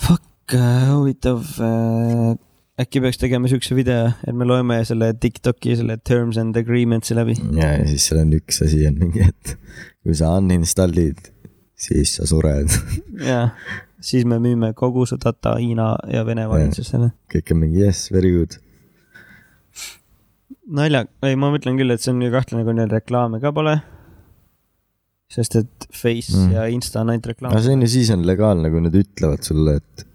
[0.00, 2.32] Fuck äh,, huvitav äh,.
[2.80, 7.36] äkki peaks tegema siukse video, et me loeme selle TikToki selle terms and agreements'i läbi.
[7.58, 9.54] ja, ja siis seal on üks asi on mingi, et
[10.02, 11.30] kui sa uninstall'id,
[11.78, 12.72] siis sa sured.
[13.30, 13.50] jaa,
[14.00, 17.12] siis me müüme kogu su data Hiina ja Vene valitsusele.
[17.30, 18.58] kõik on mingi yes, very good.
[20.76, 23.80] nalja, ei, ma mõtlen küll, et see on ju kahtlane, kui neil reklaame ka pole.
[25.30, 26.52] sest et Face Mm.
[26.56, 27.60] ja Insta on ainult aga reklaam.
[27.62, 30.06] see on ju, siis on legaalne, kui nad ütlevad sulle, et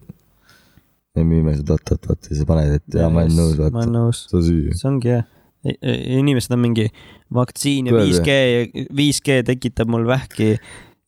[1.15, 4.11] me müüme su datat, vaata ja sa paned, et jaa, ma olen nõus, vaata.
[4.11, 4.73] sa süü.
[4.75, 5.23] see ongi jah.
[5.63, 6.89] inimesed on mingi
[7.33, 10.57] vaktsiin ja Kuule, 5G, 5G tekitab mul vähki.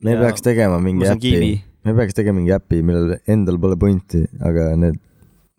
[0.04, 4.24] me ja peaks tegema mingi äpi me peaks tegema mingi äpi, millel endal pole pointi,
[4.44, 5.00] aga need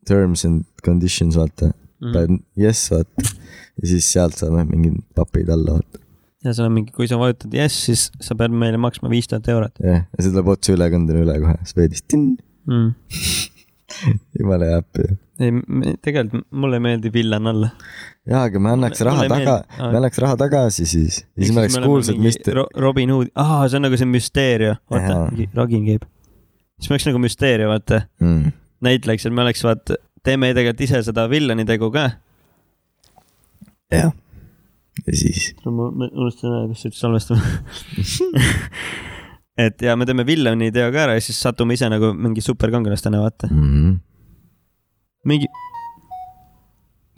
[0.09, 3.29] terms and conditions, vaata mm., paned yes, vaata.
[3.83, 6.01] Ja siis sealt saame mingid papid alla, vaata.
[6.45, 9.49] ja seal on mingi, kui sa vajutad yes, siis sa pead meile maksma viis tuhat
[9.55, 12.15] eurot jah, ja see tuleb otse ülekandele üle kohe, Swedist.
[12.67, 12.91] mm.
[14.39, 15.17] jumala hea äpp ju.
[15.41, 17.71] ei, tegelikult mulle meeldib villan olla.
[18.29, 19.55] jaa, aga me annaks raha mulle taga
[19.93, 21.21] me annaks raha tagasi siis.
[21.37, 22.55] ja siis me oleks kuulsad, mis te....
[22.85, 26.05] Robin Hood, aa, see on nagu see müsteeria, vaata Jaa., Ragin käib.
[26.79, 28.53] siis me oleks nagu müsteeria, vaata, Mm.
[28.85, 32.05] näitleks, et me oleks, vaata, teeme tegelikult ise seda villani tegu ka.
[33.93, 34.13] jah.
[35.07, 37.43] ja siis, ma ma unustasin ära, kas sa ütlesid salvestama.
[39.67, 43.23] et ja me teeme villani teo ka ära ja siis satume ise nagu mingi superkangelastena,
[43.25, 43.51] vaata.
[43.51, 43.95] mm -hmm.
[45.31, 45.49] mingi.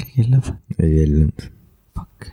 [0.00, 1.48] keegi hellab, ei hellinud.
[1.96, 2.30] fuck,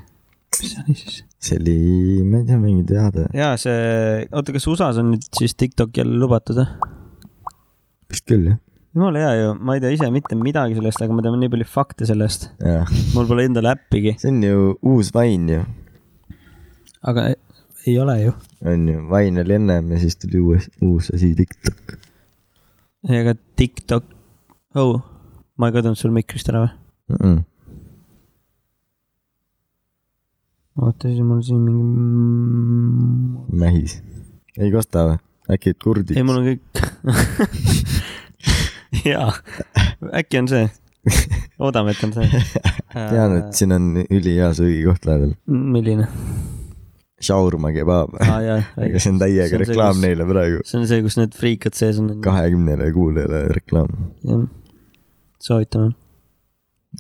[0.61, 1.23] mis see oli siis?
[1.39, 1.79] see oli,
[2.23, 6.19] ma ei tea, mingi teade, ja see, oota, kas USA-s on nüüd siis TikTok jälle
[6.19, 6.95] lubatud või?
[8.11, 8.59] vist küll jah
[8.97, 11.67] jumala hea ju, ma ei tea ise mitte midagi sellest, aga ma tean nii palju
[11.69, 12.47] fakte sellest.
[13.13, 14.15] mul pole endal äppigi.
[14.21, 15.65] see on ju uus vain ju.
[17.11, 17.27] aga
[17.85, 18.33] ei ole ju.
[18.73, 21.97] on ju, vain oli ennem ja siis tuli uus, uus asi, Tiktok.
[23.09, 24.09] ei, aga Tiktok,
[24.75, 24.97] oh,
[25.57, 26.73] ma ei kadunud sul mikrist ära või
[27.13, 27.21] mm?
[27.21, 27.45] -mm
[30.77, 31.79] oota, siis mul siin mingi.
[33.57, 33.97] mähis.
[34.57, 35.17] ei kosta või?
[35.55, 36.17] äkki kurdiks?
[36.17, 36.63] ei, mul on kõik
[39.13, 39.31] jaa,
[40.13, 40.67] äkki on see.
[41.59, 42.43] loodame, et on see.
[42.93, 45.33] tean, et siin on ülihea söögikoht lähedal.
[45.47, 46.07] milline?
[47.23, 48.17] Shaurma kebaab.
[48.21, 48.57] aa jaa.
[48.85, 50.01] aga see on täiega reklaam.
[50.03, 50.61] neile praegu.
[50.67, 52.11] see on see, kus need friikad sees on.
[52.25, 53.95] kahekümnele kuulajale reklaam.
[54.27, 54.43] jah,
[55.43, 55.95] soovitame.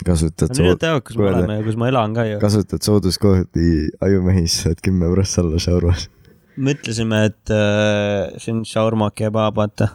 [0.05, 2.41] kasutad no mine sood-, tea, kus me oleme ja kus ma elan ka ju.
[2.41, 3.69] kasutad sooduskoodi
[4.07, 6.09] ajumehis, saad kümme prossa alla Shaurmas.
[6.57, 9.93] mõtlesime, et äh, see on shaurma kebab, vaata.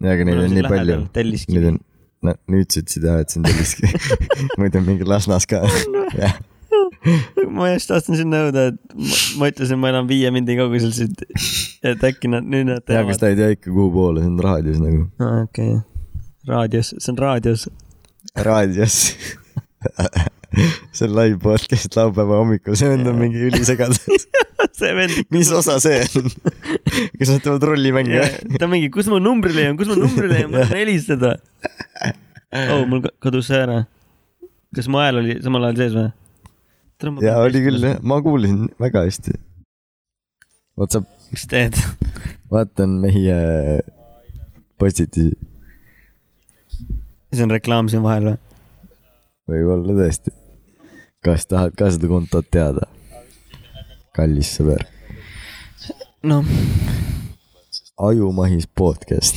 [0.00, 0.98] ja, aga neid on nii palju.
[1.54, 1.80] Neid on,
[2.26, 3.92] no nüüd sa ütlesid jah, et see on Telliskivi.
[4.60, 5.62] muidu mingi Lasnas ka.
[6.16, 6.38] jah,
[7.50, 11.24] ma just tahtsin sinna jõuda, et ma, ma ütlesin, ma elan viie mindi kaugusel siit.
[11.86, 14.42] et äkki nad, nüüd nad ja kas ta ei tea ikka kuhu poole, see on
[14.48, 15.06] raadios nagu.
[15.20, 15.86] aa, okei okay..
[16.50, 17.68] raadios, see on raadios.
[18.48, 19.00] raadios.
[20.96, 24.26] see on live podcast laupäeva hommikul, see vend on mingi ülisegadus.
[24.78, 25.20] see vend.
[25.34, 26.30] mis osa see on?
[27.18, 28.24] kas nad teevad rollimänge?
[28.56, 31.36] ta on mingi, kus ma numbri leian, kus ma numbri leian, ma tahan helistada.
[32.66, 33.84] oh, mul ka- kadus see ära.
[34.74, 36.10] kas mu hääl oli samal ajal sees või?
[37.24, 39.38] ja oli küll jah, ma kuulsin väga hästi.
[40.80, 41.78] What's up, mis teed?
[42.50, 43.38] vaatan meie
[44.80, 45.36] postitusi,
[47.30, 48.38] see on reklaam siin vahel või?
[49.50, 50.32] võib-olla tõesti.
[51.24, 52.88] Kas tahad ka seda kontot teada?
[54.16, 54.82] kallis sõber,
[56.26, 56.44] noh,
[58.00, 59.36] Ajumahis podcast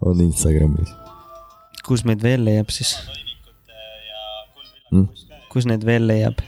[0.00, 0.94] on Instagramis
[1.88, 2.94] kus meid veel leiab siis?
[4.92, 5.08] hm?.
[5.52, 6.40] kus need veel leiab?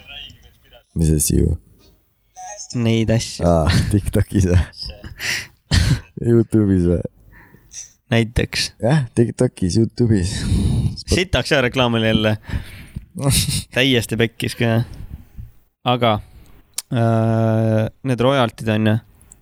[0.94, 1.56] mis asi ju?
[2.78, 4.60] Neid asju, aa, Tiktokis või?
[6.30, 7.00] Youtube'is või?
[8.12, 8.72] näiteks.
[8.82, 10.36] jah, Tiktokis, Youtube'is.
[11.06, 12.36] sitaks hea reklaam oli jälle.
[13.76, 14.80] täiesti pekkis ka.
[15.88, 16.16] aga
[16.92, 18.98] äh, need royaltid on ju,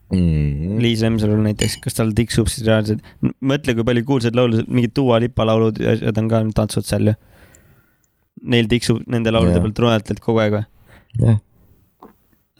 [0.08, 0.78] Mm.
[0.80, 3.02] Liis Lemsalul näiteks, kas tal tiksub siis reaalselt,
[3.44, 7.10] mõtle, kui palju kuulsaid laule, mingid Dua Lipa laulud ja asjad on ka tantsud seal
[7.10, 7.14] ju.
[8.48, 9.66] Neil tiksub nende laulude Jah.
[9.66, 10.64] pealt royaltilt kogu aeg või?
[11.18, 11.38] jah,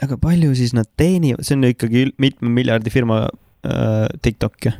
[0.04, 4.72] aga palju siis nad teenivad, see on ju ikkagi mitme miljardi firma äh, TikTok ju.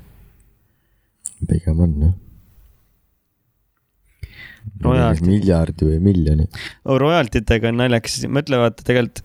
[1.49, 2.17] pigem on jah.
[4.85, 5.27] Royaltid.
[5.27, 6.47] miljardi või miljoni.
[6.85, 6.99] oh,.
[7.01, 9.25] royaltitega on naljakas, mõtle vaata tegelikult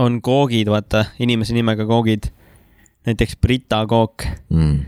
[0.00, 2.30] on koogid, vaata, inimese nimega koogid.
[3.06, 4.24] näiteks Brita kook.
[4.50, 4.84] Mm.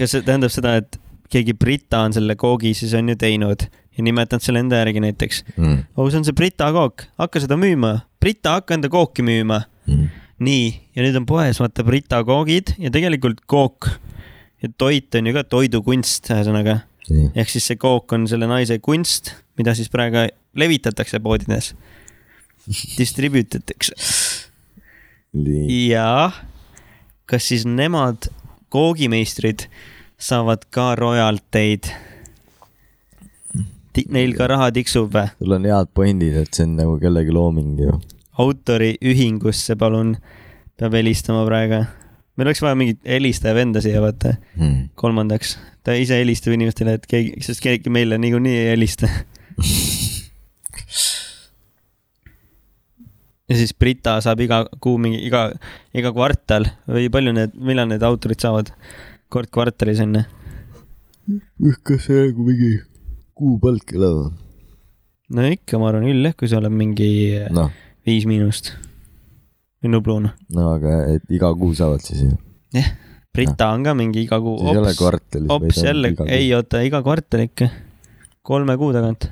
[0.00, 0.98] kas see tähendab seda, et
[1.32, 5.44] keegi Brita on selle koogi siis on ju teinud ja nimetanud selle enda järgi näiteks.
[5.56, 5.84] Mm.
[5.96, 7.98] oh, see on see Brita kook, hakka seda müüma.
[8.22, 9.64] Brita, hakka enda kooki müüma.
[9.90, 10.08] Mm.
[10.42, 13.90] nii, ja nüüd on poes vaata Brita koogid ja tegelikult kook
[14.62, 16.80] ja toit on ju ka toidukunst, ühesõnaga.
[17.10, 21.72] Ehk siis see kook on selle naise kunst, mida siis praegu levitatakse poodides.
[22.98, 23.96] Distribute itakse
[25.32, 26.30] ja
[27.26, 28.28] kas siis nemad,
[28.72, 29.66] koogimeistrid,
[30.20, 31.88] saavad ka royalteid?
[34.12, 35.28] Neil ka raha tiksub või?
[35.36, 37.98] sul on head pointid, et see on nagu kellegi looming ju.
[38.40, 40.14] autoriühingusse palun,
[40.80, 41.82] peab helistama praegu.
[42.36, 44.36] meil oleks vaja mingit helistaja venda siia, vaata.
[44.56, 44.88] Mm.
[44.94, 49.08] kolmandaks, ta ise helistab inimestele, et keegi, sest keegi meile niikuinii ei helista.
[53.48, 55.48] ja siis Brita saab iga kuu mingi, iga,
[55.96, 58.72] iga kvartal või palju need, millal need autorid saavad?
[59.32, 60.22] kord kvartalis on ju.
[61.86, 62.72] kas see nagu mingi
[63.38, 64.30] kuupalk ei ole või?
[65.32, 67.10] no ikka, ma arvan küll jah, kui sa oled mingi
[67.56, 67.70] noh,
[68.06, 68.74] viis miinust
[69.82, 70.34] või Nubluna.
[70.54, 72.36] no aga et iga kuu saavad siis ju.
[72.76, 72.92] jah,
[73.32, 74.58] Brita on ka mingi iga kuu.
[74.68, 75.48] ei ole kvartalis.
[75.48, 77.70] hops jälle, ei oota, iga kvartal ikka,
[78.44, 79.30] kolme kuu tagant.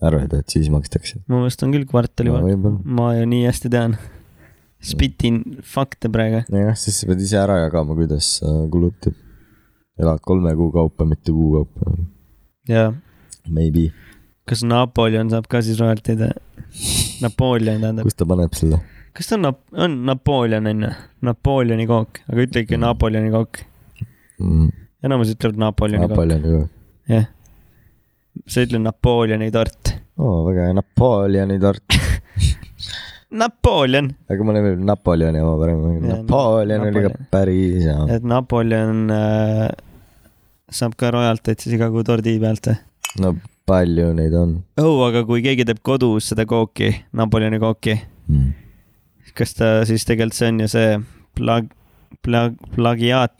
[0.00, 1.20] arvad, et siis makstakse?
[1.28, 3.98] mu meelest on küll kvartali no ma ju nii hästi tean.
[4.82, 5.42] Spitin
[5.74, 6.40] fakte praegu.
[6.50, 9.20] nojah, siis sa pead ise ära jagama, kuidas sa kulutad.
[10.00, 11.92] elad kolme kuu kaupa, mitte kuu kaupa.
[12.72, 12.88] ja
[13.48, 13.90] Maybe.
[14.48, 16.24] kas Napoleon saab ka siis royaltid?
[17.20, 18.80] Napoleon tähendab, kus ta paneb selle?
[19.16, 20.92] Kas ta on Nap-, on Napoleon on ju,
[21.28, 23.62] Napoleoni kook, aga ütle ikka Napoleoni kook.
[24.42, 24.70] Mm.
[25.04, 26.62] enamus ütlevad Napoleoni kook, Napoleoni ka.
[27.12, 27.28] jah.
[28.48, 29.94] sa ütle Napoleoni tort.
[30.18, 31.98] oo, väga hea, Napoleoni tort.
[33.42, 35.84] Napoleon, aga mulle meeldib Napoleoni oma parem.
[36.04, 38.00] Napoleon oli ka päris hea.
[38.16, 39.68] et Napoleon äh,
[40.72, 42.80] saab ka royalteid siis iga kuu tordi pealt või?
[43.24, 43.34] no
[43.68, 47.96] palju neid on oh, aga kui keegi teeb kodus seda kooki, Napoleoni kooki,
[48.28, 48.61] mm.?
[49.38, 50.90] Kas ta siis tegelikult see on ju see
[51.38, 51.70] plag-,
[52.24, 53.36] plag-, plagiaat.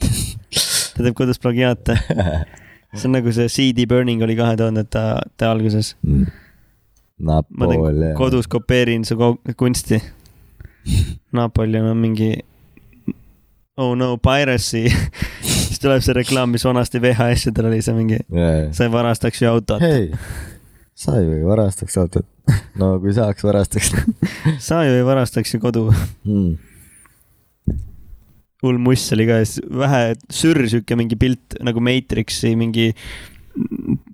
[0.95, 1.99] ta teeb kodus plagiaate.
[2.95, 5.95] see on nagu see CD Burning oli kahe tuhandete alguses.
[6.07, 6.31] Mm.
[7.23, 9.19] ma teen kodus kopeerin su
[9.57, 10.01] kunsti.
[11.33, 12.33] Napoleon on mingi
[13.77, 14.89] oh no piracy,
[15.43, 18.19] siis tuleb see reklaam, mis vanasti VHS-idel oli see mingi,
[18.75, 20.11] sa ei varastaks ju autot, hei,
[20.95, 22.27] sa ei varastaks autot.
[22.81, 23.93] No kui saaks, varastaks
[24.67, 25.85] sa ju ei varastaks ju kodu.
[26.27, 26.57] mm..
[28.65, 29.43] hull muss oli ka,
[29.85, 32.93] vähe sürr sihuke mingi pilt nagu Matrixi mingi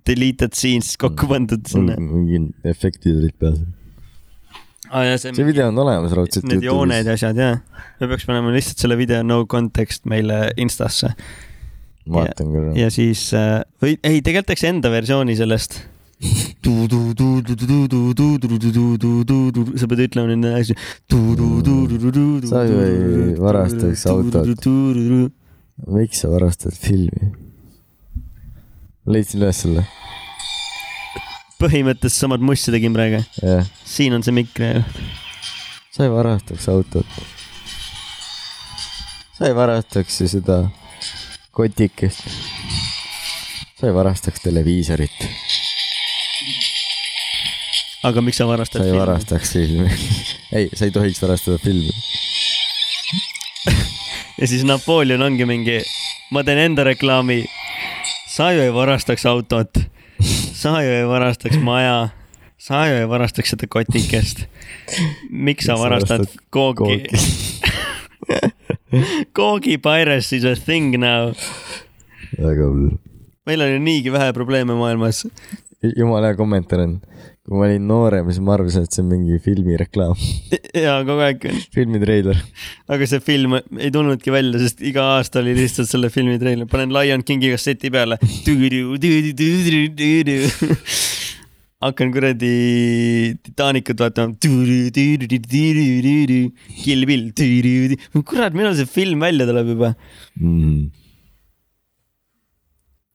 [0.09, 1.99] deleted scenes kokku pandud sinna.
[2.01, 3.59] mingid efektid olid peas.
[4.91, 5.05] ah,.
[5.17, 6.49] see, see video on olemas raudselt.
[6.49, 7.61] Need jooned ja asjad jah.
[8.01, 11.15] me peaks panema lihtsalt selle video no context meile Instasse
[12.13, 12.73] vaatan küll.
[12.79, 15.81] ja siis äh, või ei, tegelikult teeks enda versiooni sellest.
[19.79, 20.75] Sa pead ütlema nende asju.
[22.49, 24.67] Sa ju ei varastaks autot..
[25.87, 27.31] miks sa varastad filmi?
[29.09, 29.85] leidsin üles selle,
[31.63, 33.23] põhimõtteliselt samad mussi tegin praegu.
[33.41, 33.67] jah.
[33.89, 34.83] siin on see mikri.
[35.95, 37.09] sa ei varastaks autot.
[39.39, 40.59] sa ei varastaks ju seda
[41.57, 42.29] kotikest.
[43.81, 45.19] sa ei varastaks televiisorit,
[48.09, 48.99] aga miks sa varastad sa ei?
[48.99, 49.89] varastaks filmi.
[50.57, 51.93] ei, sa ei tohiks varastada filmi.
[54.41, 55.81] ja siis Napoleon ongi mingi,
[56.33, 57.45] ma teen enda reklaami.
[58.29, 59.79] sa ju ei varastaks autot,
[60.53, 62.09] sa ju ei varastaks maja,
[62.59, 64.47] sa ju ei varastaks seda kotikest.
[65.31, 67.05] miks sa sa varastad kooki?
[69.37, 71.33] koogi piracy is a thing now.
[72.39, 72.99] väga hull.
[73.47, 75.27] meil on ju niigi vähe probleeme maailmas.
[75.97, 77.01] jumala hea kommentaar on,
[77.49, 80.19] kui ma olin noorem, siis ma arvasin, et see on mingi filmireklaam,
[80.85, 82.37] ja kogu aeg, filmitreiler.
[82.93, 86.93] aga see film ei tulnudki välja, sest iga aasta oli lihtsalt selle filmi treiler, panen
[86.93, 88.21] Lion Kingi kasseti peale.
[91.85, 92.53] hakkan kuradi
[93.47, 94.35] Titanicut vaatama.
[96.83, 97.29] Kill Bill.
[98.29, 99.95] kurat, millal see film välja tuleb juba?
[100.41, 100.91] Mm.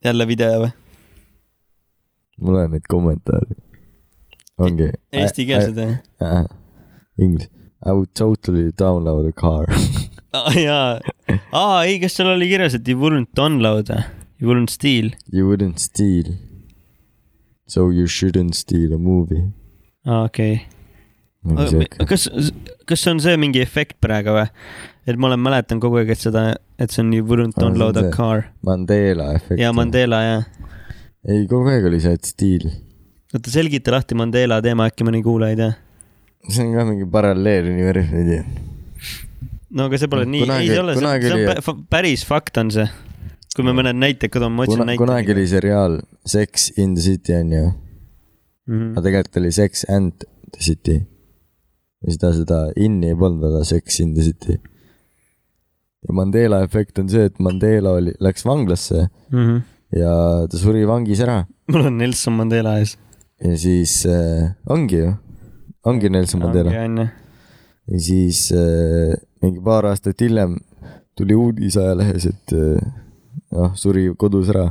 [0.04, 0.72] jälle video või?
[2.44, 3.56] mul on neid kommentaare.
[4.58, 4.92] ongi.
[5.12, 6.46] Eestikeelsed äh,.
[7.18, 7.50] Inglise.
[7.86, 9.68] I would totally download a car.
[10.40, 11.00] aa jaa,
[11.52, 14.04] aa ei, kas seal oli kirjas, et you wouldn't download või?
[14.40, 15.12] You wouldn't steal?
[15.32, 16.34] You wouldn't steal.
[17.68, 19.44] So you shouldn't steal a movie.
[20.06, 20.56] aa okei
[21.52, 22.06] okay..
[22.08, 22.28] kas,
[22.86, 24.48] kas see on see mingi efekt praegu või?
[25.08, 26.44] et ma olen, mäletan kogu aeg, et seda,
[26.80, 29.60] et see on you wouldn't download a car Mandela efekt.
[29.60, 29.74] ja.
[29.76, 30.42] Mandela ja.
[31.28, 32.68] ei, kogu aeg oli see, et stiil.
[33.34, 35.72] oota, selgita lahti Mandela teema, äkki mõni kuulaja ei tea.
[36.50, 38.44] see on ka mingi paralleeluniversum, ei tea.
[39.74, 42.88] no aga see pole nii, ei see ole, see on päris fakt on see.
[43.56, 45.02] kui me mõned näited toome, ma otsin näiteid.
[45.06, 47.64] kunagi oli seriaal Sex in the City onju,
[48.68, 48.94] Mhm.
[48.96, 50.24] aga tegelikult oli Sex and
[50.54, 51.02] the City.
[52.04, 54.58] või seda, seda inni ei polnud väga Sex in the City.
[56.04, 59.62] ja Mandela efekt on see, et Mandela oli, läks vanglasse Mhm.
[59.96, 60.14] ja
[60.52, 62.98] ta suri vangis ära mul on Nelson Mandela ees.
[63.44, 65.12] Ja siis äh, ongi ju,
[65.90, 66.72] ongi Nelson Mandela.
[66.74, 70.58] ja siis äh, mingi paar aastat hiljem
[71.18, 72.80] tuli uudis ajalehes, et äh,
[73.54, 74.70] noh, suri kodus ära.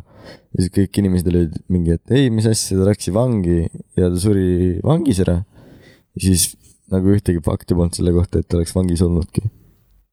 [0.52, 3.64] ja siis kõik inimesed olid mingi, et ei, mis asja, ta läks vangi
[3.98, 5.42] ja ta suri vangis ära.
[6.16, 6.52] ja siis
[6.92, 9.44] nagu ühtegi fakti polnud selle kohta, et ta oleks vangis olnudki.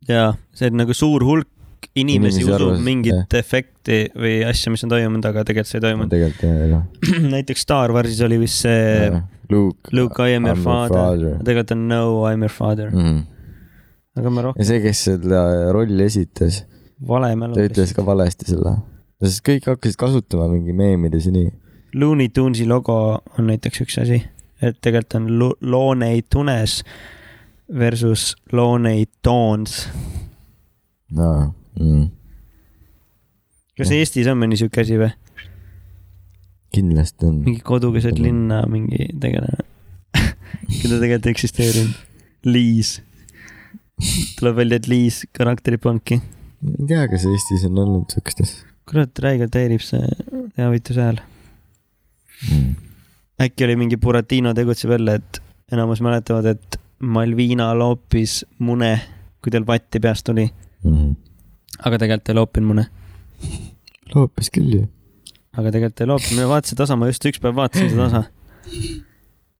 [0.09, 1.47] jaa, see on nagu suur hulk
[1.95, 5.85] inimesi Inimesi usub arvas- mingit efekti või asja, mis on toimunud, aga tegelikult see ei
[5.87, 6.11] toimunud.
[6.13, 9.21] tegelikult jah, jah näiteks Star Warsis oli vist see ja..
[9.49, 9.89] Luke.
[9.97, 11.37] Luke, I am your father.
[11.41, 12.91] tegelikult on No, I am your father.
[12.93, 13.23] Mm.
[14.19, 16.63] aga ma rohkem ja see, kes seda rolli esitas,
[17.07, 17.65] vale mälu ta.
[17.69, 18.75] ütles ka valesti selle.
[19.23, 21.49] sest kõik hakkasid kasutama mingi meemides ja nii.
[21.97, 22.95] Looney Tunesi logo
[23.39, 24.19] on näiteks üks asi,
[24.61, 26.83] et tegelikult on Lo- Looney Tunes
[27.79, 29.87] versus Looney Tones.
[31.17, 31.49] aa,
[31.79, 32.05] mm.
[33.79, 35.11] kas Eestis on mõni siuke asi või?
[36.75, 37.41] kindlasti on.
[37.47, 39.65] mingi kodu keset linna mingi tegelane,
[40.79, 41.95] keda tegelikult ei eksisteerinud.
[42.47, 42.99] Liis.
[44.39, 46.21] tuleb välja, et Liis karakteri panki.
[46.61, 50.01] ma ei tea, kas Eestis on olnud siukest asja kurat, räigelt häirib see
[50.57, 51.19] teavituse hääl.
[52.49, 52.71] mm..
[53.45, 58.91] äkki oli mingi Buratino tegutseb jälle, et enamus mäletavad, et Malvina loopis mune,
[59.43, 60.49] kui tal vatti peast tuli,
[60.79, 61.15] Mm.
[61.77, 62.85] Aga tegelikult ei loopinud mune.
[64.15, 64.87] loopis küll ju.
[65.57, 68.23] aga tegelikult ei loopinud, ma vaatasin tasa, ma just üks päev vaatasin seda tasa.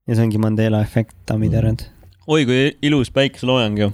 [0.08, 1.86] ja see ongi Mandela efekt, daamid ja härrad.
[2.28, 3.94] oi kui ilus päikeseloojang ju,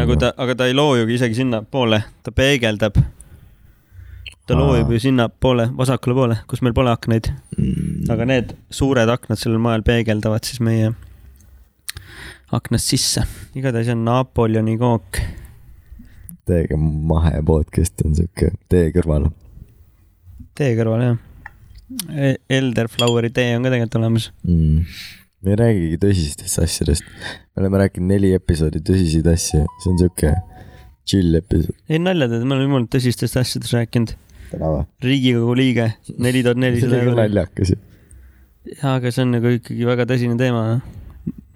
[0.00, 3.00] nagu ta, aga ta ei loo ju isegi sinnapoole, ta peegeldab.
[4.46, 8.06] ta loobib ju sinnapoole, vasakule poole, kus meil pole aknaid, mm..
[8.12, 10.92] aga need suured aknad sellel moel peegeldavad siis meie
[12.54, 13.24] aknast sisse.
[13.56, 15.18] igatahes on Napoleoni kook.
[16.48, 19.28] Täiega mahe podcast on siuke tee kõrval.
[20.58, 21.20] tee kõrval jah.
[22.50, 24.30] Elderfloweri tee on ka tegelikult olemas.
[24.46, 24.96] mm..
[25.44, 27.06] me ei räägigi tõsistest asjadest.
[27.54, 30.34] me oleme rääkinud neli episoodi tõsiseid asju, see on siuke
[31.08, 31.76] chill episood.
[31.88, 34.14] ei nalja teed, me oleme jumala tõsistest asjadest rääkinud.
[35.04, 35.90] riigikogu liige,
[36.26, 37.20] neli tuhat see nelisada oli ka euri.
[37.22, 37.80] naljakas ju.
[38.74, 40.66] jaa, aga see on nagu ikkagi väga tõsine teema.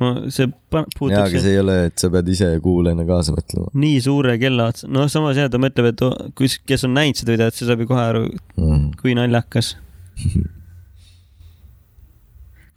[0.02, 3.34] No see pa- jaa, puudutab aga see ei ole, et sa pead ise kuulajana kaasa
[3.34, 6.04] mõtlema nii suure kella otsa, noh, samas jah, ta mõtleb, et
[6.38, 8.22] kus, kes on näinud seda videot, see saab ju kohe aru,
[8.58, 8.84] mm..
[9.00, 9.74] kui naljakas.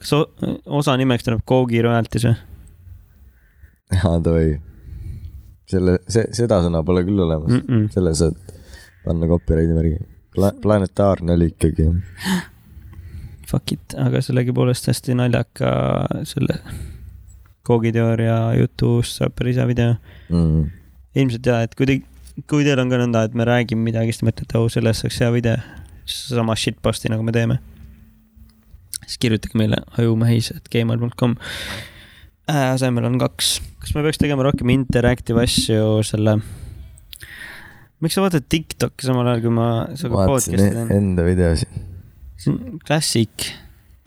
[0.01, 0.13] kas
[0.65, 2.37] osa nimeks tuleb Koogi royalties või?
[3.97, 4.55] jaa, davai.
[5.69, 7.67] selle, see, seda sõna pole küll olemas mm.
[7.67, 7.91] Mm-mm.
[7.93, 8.39] selle saad
[9.05, 9.99] panna copyrighti märgi
[10.31, 10.53] Pla.
[10.61, 11.89] planetaarne oli ikkagi.
[13.51, 15.71] Fuck it, aga sellegipoolest hästi naljaka
[16.29, 16.55] selle
[17.71, 19.95] Koogi teooria jutust saab päris hea video.
[20.27, 20.69] Mm.
[21.15, 21.97] ilmselt jaa, et kui te,
[22.51, 25.19] kui teil on ka nõnda, et me räägime midagi, siis te mõtlete, oh, sellest saaks
[25.23, 25.57] hea video,
[26.07, 27.59] sama shitpost'i nagu me teeme.
[29.05, 31.35] siis kirjutage meile ajumehis, et gmail.com
[32.47, 32.67] äh,.
[32.71, 36.37] asemel on kaks, kas me peaks tegema rohkem interactive asju selle,
[37.99, 39.67] miks sa vaatad Tiktoki samal ajal, kui ma
[39.99, 40.95] sinuga podcast'i e- teen?
[40.95, 41.81] enda videosid.
[42.39, 43.51] see on klassik,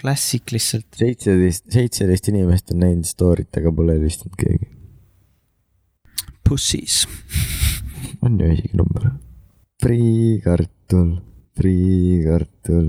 [0.04, 0.88] klassik lihtsalt.
[1.00, 4.68] seitseteist, seitseteist inimest on näinud story't, aga pole helistanud keegi.
[6.44, 7.04] Pussies.
[8.24, 9.08] on ju isegi number.
[9.82, 11.16] friikartul,
[11.56, 12.86] friikartul,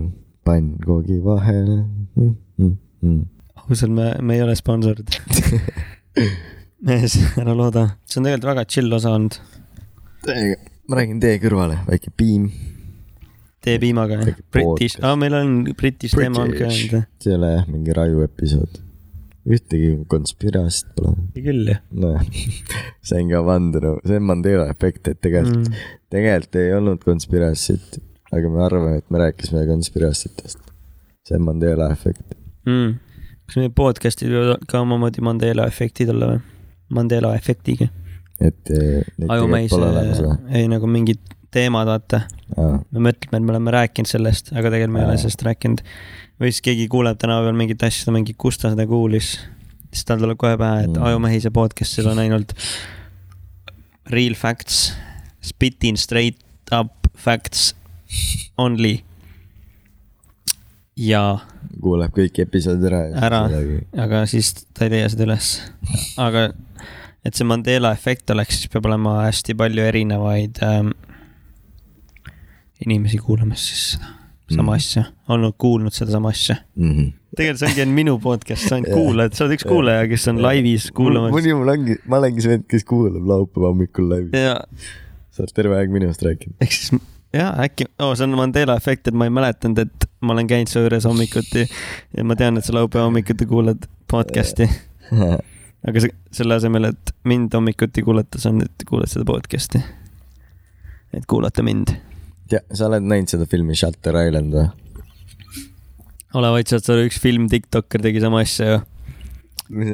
[0.47, 1.71] pannkoogi vahel
[2.15, 2.35] mm,.
[2.57, 3.23] Mm, mm.
[3.65, 5.15] ausalt, me, me ei ole sponsorid.
[6.87, 9.39] mees, ära looda, see on tegelikult väga chill osa olnud.
[10.87, 12.51] ma räägin tee kõrvale, väike piim.
[13.65, 14.39] Tee piimaga, jah?
[14.53, 18.81] British, aa, meil on British teema on ka see ei ole jah mingi raju episood.
[19.45, 21.13] ühtegi konspiratsioonit pole.
[21.47, 22.25] küll jah nojah,
[23.09, 25.83] sain ka vandenõu, see on Mandela efekt, et tegelikult mm.,
[26.15, 27.99] tegelikult ei olnud konspiratsioonit,
[28.35, 30.63] aga me arvame, et me rääkisime konspiratsioonitest.
[31.27, 32.25] see on Mandela efekt.
[32.65, 32.97] Mm.
[33.45, 36.43] kas meie podcast'id võivad ka omamoodi Mandela efektid olla või?
[36.95, 37.87] Mandela efektiga.
[38.39, 40.35] et eh, neid tegelikult pole olemas või?
[40.59, 42.21] ei nagu mingid teemad, vaata.
[42.55, 45.83] aa, me mõtleme, et me oleme rääkinud sellest, aga tegelikult me ei ole sellest rääkinud.
[46.41, 49.37] või siis keegi kuuleb tänapäeval mingit asja, mingi, kus ta seda kuulis.
[49.91, 51.03] siis tal tuleb kohe pähe, et mm.
[51.09, 52.55] Ajumehise podcast'il on ainult
[54.11, 54.93] real facts,
[55.41, 56.41] spitting straight
[56.75, 57.73] up facts
[58.57, 58.99] only.
[60.95, 61.39] ja,
[61.81, 63.01] kuuleb kõik episoodid ära.
[63.29, 63.41] Ära.
[64.05, 65.57] aga siis ta ei leia seda üles.
[66.17, 66.49] aga
[67.25, 70.93] et see Mandela efekt oleks, siis peab olema hästi palju erinevaid ähm,
[72.85, 73.99] inimesi kuulamas siis
[74.51, 74.75] sama Mhm.
[74.75, 76.55] asja, olnud kuulnud sedasama asja.
[76.75, 76.91] mm.
[76.91, 77.11] -hmm.
[77.35, 80.41] tegelikult see ongi ainult minu podcast, sa ainult kuulad, sa oled üks kuulaja, kes on
[80.41, 81.33] laivis kuulamas.
[81.33, 84.59] mõni mul ongi, ma olengi see vend, kes kuulab laupäeva hommikul ja
[85.31, 86.55] sa oled terve aeg minust rääkinud.
[86.61, 86.93] ehk siis
[87.33, 90.71] jaa, äkki oh,, see on Mandela efekt, et ma ei mäletanud, et ma olen käinud
[90.71, 91.65] su juures hommikuti
[92.17, 94.69] ja ma tean, et sa laupäeva hommikuti kuulad podcast'i,
[95.87, 99.81] aga see, selle asemel, et mind hommikuti kuulata, sa nüüd kuulad seda podcast'i.
[101.13, 101.97] et kuulata mind.
[102.49, 104.67] tea, sa oled näinud seda filmi Shutter Island või?
[106.35, 108.83] ole vait, sa oled üks film, Tiktoker tegi sama asja ju.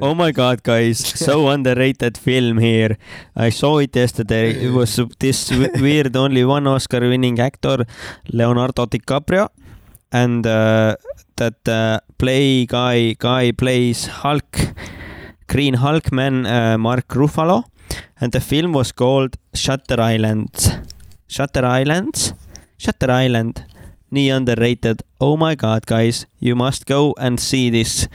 [0.01, 2.97] Oh my god, guys, so underrated film here.
[3.37, 4.51] I saw it yesterday.
[4.51, 5.49] It was this
[5.79, 7.85] weird only one Oscar winning actor,
[8.33, 9.47] Leonardo DiCaprio,
[10.11, 10.97] and uh,
[11.37, 14.59] that uh, play guy guy plays Hulk,
[15.47, 17.63] Green Hulk man, uh, Mark Ruffalo,
[18.19, 20.51] and the film was called Shutter Island.
[21.27, 22.33] Shutter Islands,
[22.81, 23.61] Shutter Island,
[24.09, 25.03] nii underrated.
[25.19, 28.07] Oh my god, guys, you must go and see this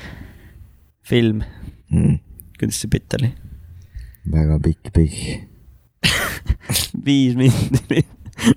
[1.06, 1.44] film.
[1.92, 2.18] Mm.
[2.58, 3.30] kuidas see bitt oli?
[4.32, 5.20] väga pikk pihh.
[7.06, 8.08] viis minutit.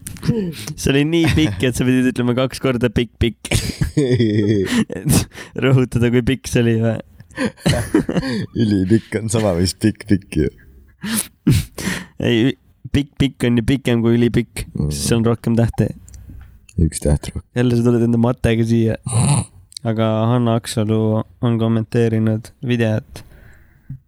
[0.80, 3.54] see oli nii pikk, et sa pidid ütlema kaks korda pikk, pikk.
[4.00, 6.98] et rõhutada, kui pikk see oli või?
[8.66, 10.50] ülipikk on sama, mis pikk-pikk ju.
[12.18, 12.58] ei,
[12.92, 14.90] pikk, pikk on ju pikem kui ülipikk, Mm.
[14.92, 15.90] siis on rohkem tähte.
[16.80, 17.44] üks täht rohkem.
[17.56, 18.96] jälle sa tuled enda matega siia.
[19.84, 23.24] aga Hanna Aksalu on kommenteerinud videot,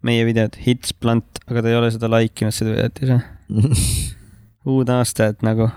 [0.02, 3.20] meie videot Hits Blunt, aga ta ei ole seda like inud, seda videot ise.
[4.72, 5.70] uud aastad nagu,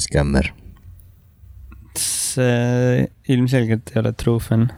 [0.00, 0.52] skämmer.
[1.98, 4.68] see ilmselgelt ei ole true fan.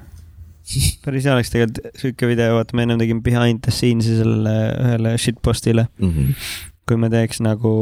[1.05, 5.13] päris hea oleks tegelikult sihuke video, vaata me ennem tegime behind the scenes'i sellele ühele
[5.21, 6.33] shitpost'ile, Mhm.
[6.89, 7.73] Kui me teeks nagu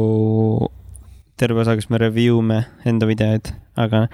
[1.39, 4.05] terve osa, kus me review me enda videoid, aga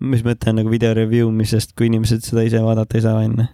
[0.00, 3.46] mis mõte on nagu video review misest, kui inimesed seda ise vaadata ei saa, onju.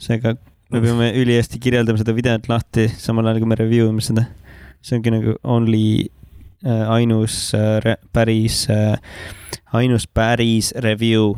[0.00, 0.36] seega
[0.72, 4.26] me peame ülihästi kirjeldama seda videot lahti, samal ajal kui me review ime seda.
[4.82, 5.86] see ongi nagu only
[6.64, 8.98] äh, ainus äh, päris äh,,
[9.72, 11.34] ainus päris review.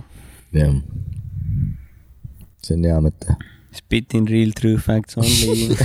[0.53, 0.75] jah.
[2.63, 3.39] see on hea mõte.
[3.79, 5.77] Spitting real true facts only.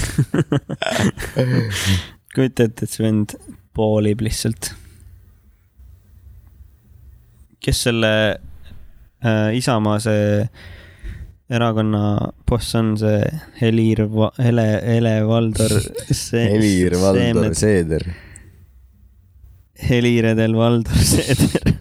[2.35, 3.35] kujuta ette, et see vend
[3.73, 4.73] poolib lihtsalt.
[7.63, 8.13] kes selle
[9.23, 10.49] äh, Isamaa see
[11.53, 13.21] erakonna boss on, see
[13.61, 14.03] Helir,
[14.41, 15.77] Hele, Hele-Valdur.
[16.33, 18.03] Helir-Valdor Seeder.
[19.89, 21.73] Heliredel Valdur Seeder.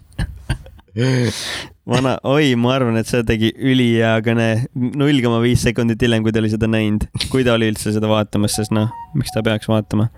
[1.89, 6.33] vana, oi, ma arvan, et see tegi ülihea kõne null koma viis sekundit hiljem, kui
[6.35, 7.07] ta oli seda näinud.
[7.31, 10.09] kui ta oli üldse seda vaatamas, sest noh, miks ta peaks vaatama.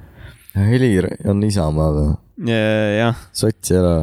[0.55, 2.13] Helir on Isamaa või?
[2.99, 3.95] jah, sots ei ole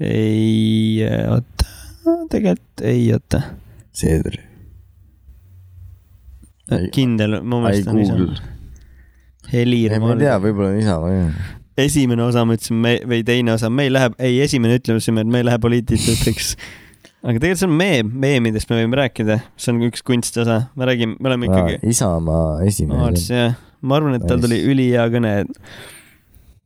[0.00, 1.68] ei, oota,
[2.30, 3.40] tegelikult ei, oota.
[3.96, 4.40] Seeder.
[6.72, 8.54] Ei- kindel, ai mõistan Google ise..
[9.52, 11.52] Helir ei, ma ei tea, võib-olla on Isamaa jah.
[11.78, 15.46] esimene osa me või teine osa, me ei lähe, ei, esimene ütlesime, et me ei
[15.46, 16.56] lähe poliitilisteks.
[17.22, 21.16] aga tegelikult see on meem, meemidest me võime rääkida, see on üks kunstiosa, me räägime,
[21.20, 21.78] me oleme ikkagi.
[21.94, 23.30] Isamaa esimees.
[23.30, 25.36] jah, ma arvan, et tal tuli ülihea kõne.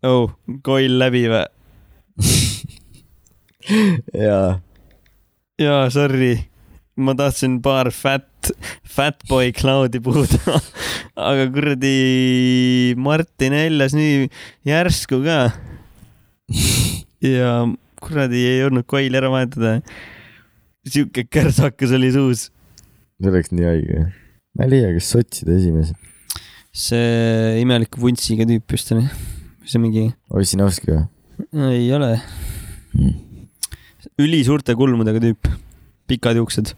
[0.07, 0.33] oh,
[0.65, 1.45] koll läbi või?
[4.27, 4.61] jaa,
[5.61, 6.35] jaa, sorry,
[7.01, 8.53] ma tahtsin paar fat,
[8.85, 10.61] fat boy cloud'i puhuda,
[11.31, 11.97] aga kuradi
[13.01, 14.29] Martin Heljas nii
[14.69, 15.41] järsku ka.
[17.25, 17.53] ja
[18.01, 19.81] kuradi ei jõudnud koili ära vahetada.
[20.89, 22.49] sihuke kärsakas oli suus.
[23.21, 24.07] see oleks nii haige.
[24.65, 25.93] leia, kas sotside esimees.
[26.73, 29.05] see imeliku vuntsiga tüüp vist oli,
[29.71, 31.05] see mingi, Ossinovski või?
[31.71, 32.13] ei ole,
[34.21, 35.51] ülisuurte kulmudega tüüp,
[36.11, 36.75] pikad juuksed,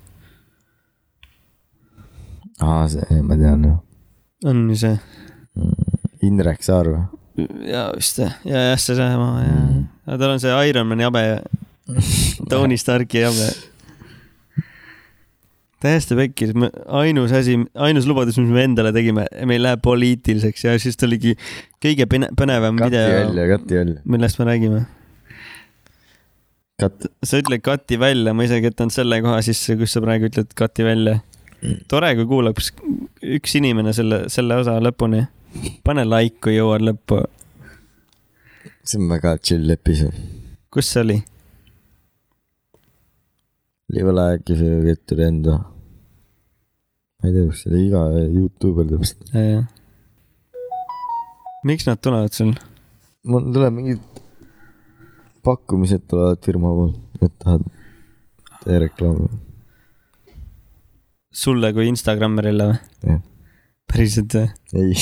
[2.62, 3.80] aa, see, ma tean jah.
[4.50, 4.96] on ju see.
[6.22, 7.02] Indrek Saar või?
[7.66, 9.58] ja vist jah, ja jah, see sama ja,
[10.06, 11.36] ja tal on see Ironmani habe ja
[12.50, 13.71] Tony Starki habe.
[15.82, 16.52] Täiesti pekkis,
[16.86, 21.34] ainus asi, ainus lubadus, mis me endale tegime, me ei lähe poliitiliseks ja siis tuligi
[21.82, 24.82] kõige pene- põnevam kati video, millest me räägime.
[26.78, 30.86] sa ütled kati välja, ma isegi jätan selle koha sisse, kus sa praegu ütled kati
[30.86, 31.18] välja.
[31.90, 32.58] tore, kui kuulab
[33.38, 35.26] üks inimene selle, selle osa lõpuni.
[35.84, 37.24] pane like, kui jõuad lõppu.
[38.84, 40.14] see on väga chill episood.
[40.70, 41.20] kus see oli?
[43.92, 45.46] Live like if you get to the end?
[47.22, 49.42] Ma ei tea, kus see iga Youtuber teeb seda.
[51.62, 52.50] miks nad tulevad sul?
[53.30, 54.02] mul tuleb mingid
[55.46, 57.62] pakkumised tulevad firma poolt, et tahad
[58.64, 59.28] tee reklaami.
[61.30, 62.68] sulle kui Instagrammerile
[63.06, 63.20] või?
[63.86, 64.50] päriselt või?
[64.82, 64.98] ei,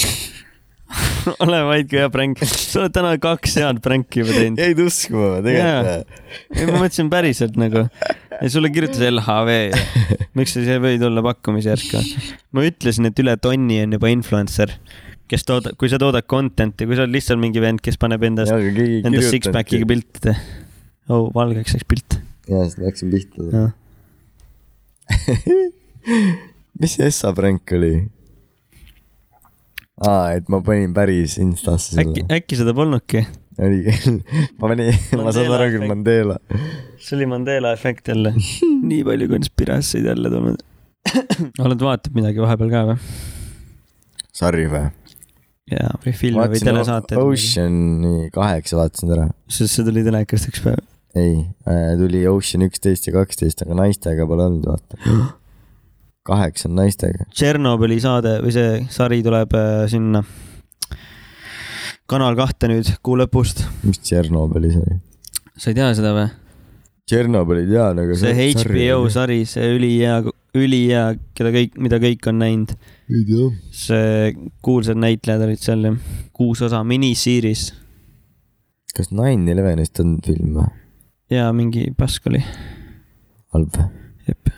[1.46, 2.44] ole vaid kui hea pränk.
[2.44, 4.60] sa oled täna kaks head pränki juba teinud.
[4.60, 6.18] jäid uskuma tegelikult.
[6.52, 7.88] ei, ma mõtlesin päriselt nagu.
[8.40, 9.50] Ja sulle kirjutas LHV.
[10.38, 12.02] miks sa ei või tulla pakkumisi järsku?
[12.56, 14.74] ma ütlesin, et üle tonni on juba influencer,
[15.30, 18.54] kes toodab, kui sa toodad content'i, kui sa oled lihtsalt mingi vend, kes paneb endast,
[18.54, 19.88] endast six-packiga.
[19.90, 20.36] pilte.
[21.10, 22.20] oh, valgeks läks pilt.
[22.50, 23.66] ja siis läksin pihta.
[26.80, 27.94] mis see Essa pränk oli?
[30.06, 33.24] aa, et ma panin päris Instasse äkki selle., äkki seda polnudki?
[33.66, 34.20] Oli küll,
[34.58, 34.92] ma panin,
[35.24, 36.38] ma saan aru küll Mandela.
[37.00, 38.34] see oli Mandela efekt jälle.
[38.90, 40.64] nii palju konspiratsioid jälle tulnud.
[41.64, 42.98] oled vaatanud midagi vahepeal ka või?
[44.36, 44.88] Sorry või?
[45.70, 47.20] jaa, või filme või telesaateid.
[47.20, 49.28] Ocean'i kaheksa vaatasin ära.
[49.50, 50.80] sest see tuli telekast üks päev.
[51.18, 51.34] ei
[51.68, 55.30] äh,, tuli Ocean üksteist ja kaksteist, aga naistega pole olnud, vaata.
[56.30, 57.26] kaheksa on naistega.
[57.32, 60.22] Tšernobõli saade või see sari tuleb äh, sinna
[62.10, 63.64] Kanal kahte nüüd kuu lõpust.
[63.86, 65.00] mis Tšernobõlis oli?
[65.56, 66.28] sa ei tea seda või?
[67.10, 70.20] Tšernobõli tean, aga see HBO sari, see ülihea,
[70.58, 71.04] ülihea,
[71.38, 72.74] keda kõik, mida kõik on näinud.
[73.10, 73.50] ei tea.
[73.82, 74.32] see
[74.62, 75.94] kuulsad näitlejad olid seal ja
[76.36, 77.70] kuus osa miniseries
[78.96, 80.68] kas Nine Elevenist on film või?
[81.30, 82.42] ja mingi pask oli.
[83.54, 83.88] halb või?
[84.28, 84.52] jep,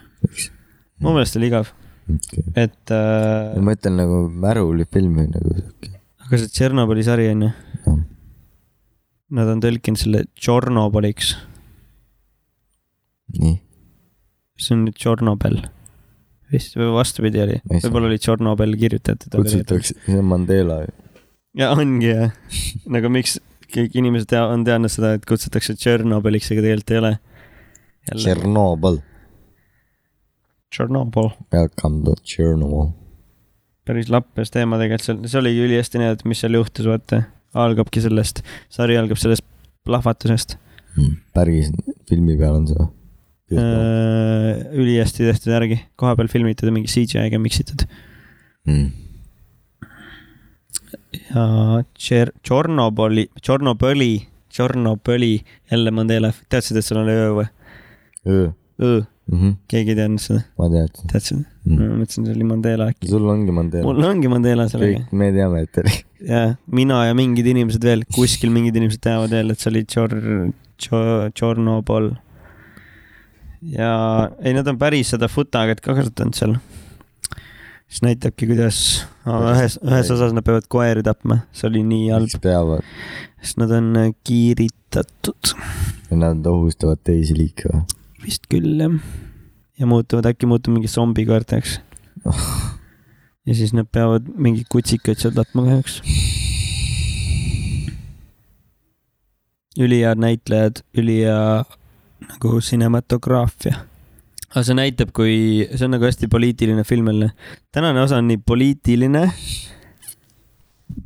[1.02, 1.72] mu meelest oli igav,
[2.16, 2.44] okay..
[2.64, 5.91] et äh, ma ütlen nagu märulifilm või nagu siuke.
[6.32, 7.50] Aga see Tšernobõli sari on ju,
[7.84, 7.98] noh,
[9.36, 11.34] nad on tõlkinud selle Tšornobõliks,
[13.42, 13.58] nii.
[14.60, 15.60] see on nüüd Tšornobel.
[16.52, 19.32] vist või vastupidi oli, võib-olla oli Tšornobel kirjutatud.
[19.36, 20.82] kutsutakse, see on Mandela.
[21.56, 22.32] ja ongi jah,
[22.96, 23.38] nagu miks,
[23.72, 27.12] kõik inimesed tea- on teadnud seda, et kutsutakse Tšernobõliks, aga tegelikult ei ole.
[28.12, 28.98] Tšernobõl,
[30.72, 32.90] Tšernobõl, welcome to Tšernobõl.
[33.88, 37.24] Päris lappes teema tegelikult seal, see oligi ülihästi näidata, mis seal juhtus, vaata.
[37.52, 38.40] algabki sellest,
[38.72, 39.44] sari algab sellest
[39.84, 40.56] plahvatusest.
[41.34, 41.70] päris
[42.08, 42.90] filmi peal on see või?
[43.52, 47.84] Äh, ülihästi tehtud järgi, koha peal filmitud ja mingi CGI-ga miksitud.
[48.70, 48.92] Mm.
[51.28, 51.46] ja
[51.98, 54.12] Tšer-, Tšornobõli, Tšornobõli,
[54.52, 55.34] Tšornobõli,
[55.72, 57.48] jälle Mandela, teadsid, et seal on öö või?
[58.30, 58.46] öö
[58.82, 59.54] öö, mm.
[59.70, 61.44] keegi ei teadnud seda, ma teadsin teadsid?
[61.66, 61.78] mm..
[61.78, 63.10] ma mõtlesin, see oli Mandela äkki.
[63.10, 63.84] sul ongi Mandela.
[63.86, 65.94] mul ongi Mandela sellega kõik me teame, et oli.
[66.32, 66.42] ja
[66.80, 70.18] mina ja mingid inimesed veel, kuskil mingid inimesed teavad veel, et see oli Tšor-,
[70.82, 72.12] Tšo-, Tšornobõl.
[73.76, 73.94] ja
[74.42, 76.58] ei, nad on päris seda futagat ka kasutanud seal.
[77.86, 78.82] siis näitabki, kuidas
[79.28, 82.86] ühes, ühes osas nad peavad koeri tapma, see oli nii halb, miks peavad?
[83.42, 85.56] sest nad on äh, kiiritatud,
[86.12, 88.01] Nad ohustavad teisi liike või?
[88.22, 88.94] Vist küll jah.
[89.78, 91.80] ja muutuvad, äkki muutuvad mingi zombikoerteks.
[93.46, 96.00] ja siis nad peavad mingeid kutsikaid seal tapma kahjuks.
[99.80, 101.64] ülihead näitlejad, ülihea
[102.28, 103.82] nagu cinematograafia.
[104.52, 107.32] aga see näitab, kui, see on nagu hästi poliitiline film jälle.
[107.72, 109.26] tänane osa on nii poliitiline,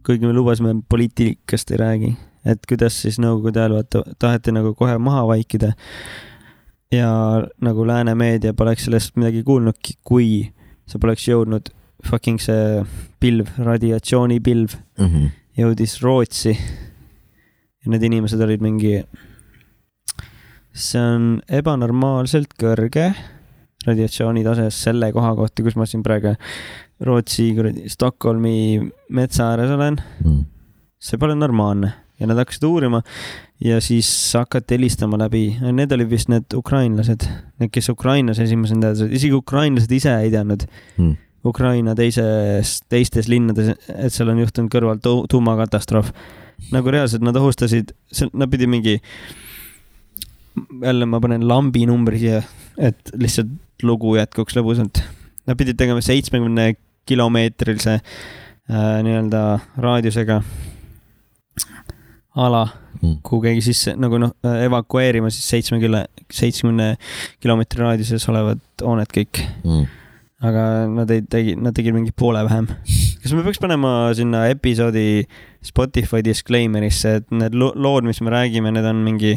[0.07, 2.15] kuigi me lubasime poliitikast ei räägi,
[2.45, 5.73] et kuidas siis nõukogude ajal vaata taheti nagu kohe maha vaikida
[6.93, 7.11] ja
[7.61, 10.53] nagu lääne meedia poleks sellest midagi kuulnudki, kui
[10.87, 11.71] see poleks jõudnud
[12.07, 12.85] fucking see
[13.21, 15.27] pilv, radiatsioonipilv Mhm.
[15.59, 16.53] jõudis Rootsi.
[17.85, 19.05] ja need inimesed olid mingi,
[20.75, 23.15] see on ebanormaalselt kõrge
[23.87, 26.35] radiatsioonitase selle koha kohta, kus ma siin praegu
[27.07, 28.81] Rootsi kuradi Stockholmi
[29.11, 29.99] metsa ääres olen.
[30.25, 30.45] Mm.
[30.99, 33.03] see pole normaalne ja nad hakkasid uurima
[33.65, 37.27] ja siis hakati helistama läbi, need olid vist need ukrainlased,
[37.61, 41.17] need, kes Ukrainas esimesena teadsid, isegi ukrainlased ise ei teadnud Mm.
[41.47, 46.11] Ukraina teises, teistes linnades, et seal on juhtunud kõrval tu- tuumakatastroof.
[46.73, 47.93] nagu reaalselt nad ohustasid,
[48.33, 48.97] nad pidid mingi,
[50.83, 52.43] jälle ma panen lambi numbri siia,
[52.79, 53.53] et lihtsalt
[53.85, 55.03] lugu jätkuks lõbusalt.
[55.47, 56.75] Nad pidid tegema seitsmekümne
[57.07, 59.43] kilomeetrilise äh, nii-öelda
[59.77, 60.41] raadiusega
[62.37, 62.65] ala,
[62.97, 63.19] Mm.
[63.23, 64.31] kuhu keegi sisse nagu noh,
[64.65, 66.87] evakueerima siis seitsmekümne, seitsmekümne
[67.45, 69.43] kilomeetri raadiuses olevad hooned kõik.
[69.65, 69.83] Mm.
[70.47, 70.63] aga
[70.93, 72.67] nad ei tegi, nad tegid mingi poole vähem.
[73.23, 75.25] kas me peaks panema sinna episoodi
[75.65, 79.37] Spotify disclaimer'isse, et need lo- lood, mis me räägime, need on mingi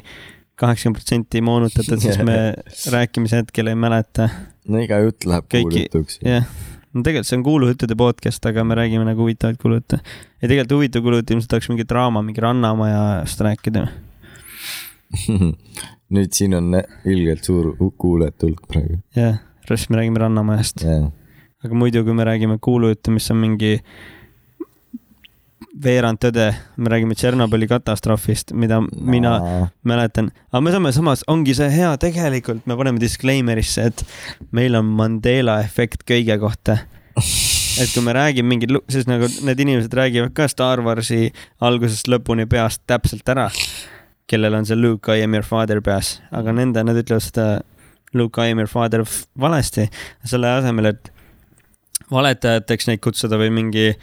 [0.60, 2.38] kaheksakümmend protsenti moonutatud, sest me
[2.96, 4.30] rääkimise hetkel ei mäleta.
[4.68, 6.20] no iga jutt läheb kuulutuks.
[6.24, 6.48] jah,
[6.94, 10.00] no tegelikult see on kuulujutude podcast, aga me räägime nagu huvitavaid kuulujutte.
[10.42, 13.88] ja tegelikult huvitav kuulujutt ilmselt oleks mingi draama, mingi Rannamajast rääkida.
[16.16, 16.74] nüüd siin on
[17.06, 19.02] ilgelt suur kuulajate hulk praegu.
[19.16, 20.86] jah, siis me räägime Rannamajast.
[20.86, 21.10] jah,
[21.66, 23.78] aga muidu, kui me räägime kuulujutte, mis on mingi
[25.84, 29.34] veerand tõde, me räägime Tšernobõli katastroofist, mida mina
[29.88, 34.04] mäletan, aga me saame samas, ongi see hea tegelikult, me paneme disclaimer'isse, et
[34.56, 36.80] meil on Mandela efekt kõige kohta.
[37.80, 41.30] et kui me räägime mingeid, siis nagu need inimesed räägivad ka Star Warsi
[41.64, 43.48] algusest lõpuni peast täpselt ära,
[44.28, 47.48] kellel on see Luke I am your father peas, aga nende, nad ütlevad seda
[48.14, 49.06] Luke I am your father
[49.40, 49.88] valesti,
[50.28, 51.14] selle asemel, et
[52.12, 53.94] valetajateks neid kutsuda või mingi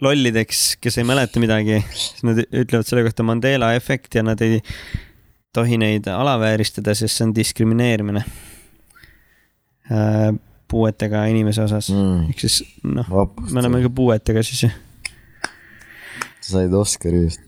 [0.00, 4.60] lollideks, kes ei mäleta midagi, siis nad ütlevad selle kohta Mandela efekt ja nad ei
[5.54, 8.22] tohi neid alavääristada, sest see on diskrimineerimine
[9.90, 10.30] äh,
[10.70, 12.30] puuetega inimese osas mm..
[12.30, 13.08] ehk siis noh,
[13.50, 14.70] me oleme ka puuetega siis ju.
[16.40, 17.42] sa said Oscari just.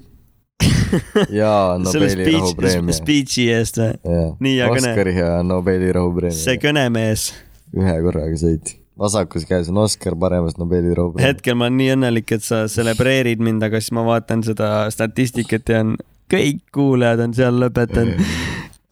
[1.30, 1.52] ja
[1.86, 2.96] selle Nobeli rahupreemia.
[2.98, 3.94] speech'i eest või?
[4.44, 4.92] nii hea kõne.
[4.92, 6.60] Oscari ja Nobeli see rahupreemia.
[6.66, 7.28] kõnemees,
[7.78, 8.74] ühe korraga said.
[8.98, 11.32] Vasakus käes on Oscar, paremas Nobeli rahupreemia.
[11.32, 15.72] hetkel ma olen nii õnnelik, et sa celebreerid mind, aga siis ma vaatan seda statistikat
[15.72, 15.94] ja on
[16.32, 18.20] kõik kuulajad on seal lõpetanud.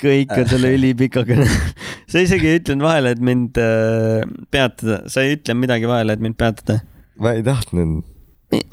[0.01, 1.45] kõik on selle ülipika kõne.
[2.11, 4.23] sa isegi ei ütlenud vahele, et mind äh,
[4.53, 6.81] peatada, sa ei ütle midagi vahele, et mind peatada.
[7.21, 8.01] ma ei tahtnud.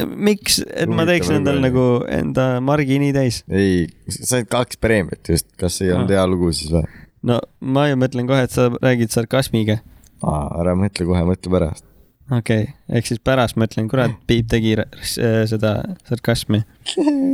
[0.08, 3.44] miks, et ma teeks endal nagu enda margi nii täis?
[3.52, 6.22] ei, sa said kaks preemiat just, kas ei olnud Aa.
[6.22, 6.88] hea lugu siis või?
[7.28, 9.82] no ma ju mõtlen kohe, et sa räägid sarkasmiga.
[10.24, 11.86] Ära mõtle kohe, mõtle pärast.
[12.32, 15.76] okei okay., ehk siis pärast ma ütlen, kurat, Piip tegi äh, seda
[16.10, 16.64] sarkasmi.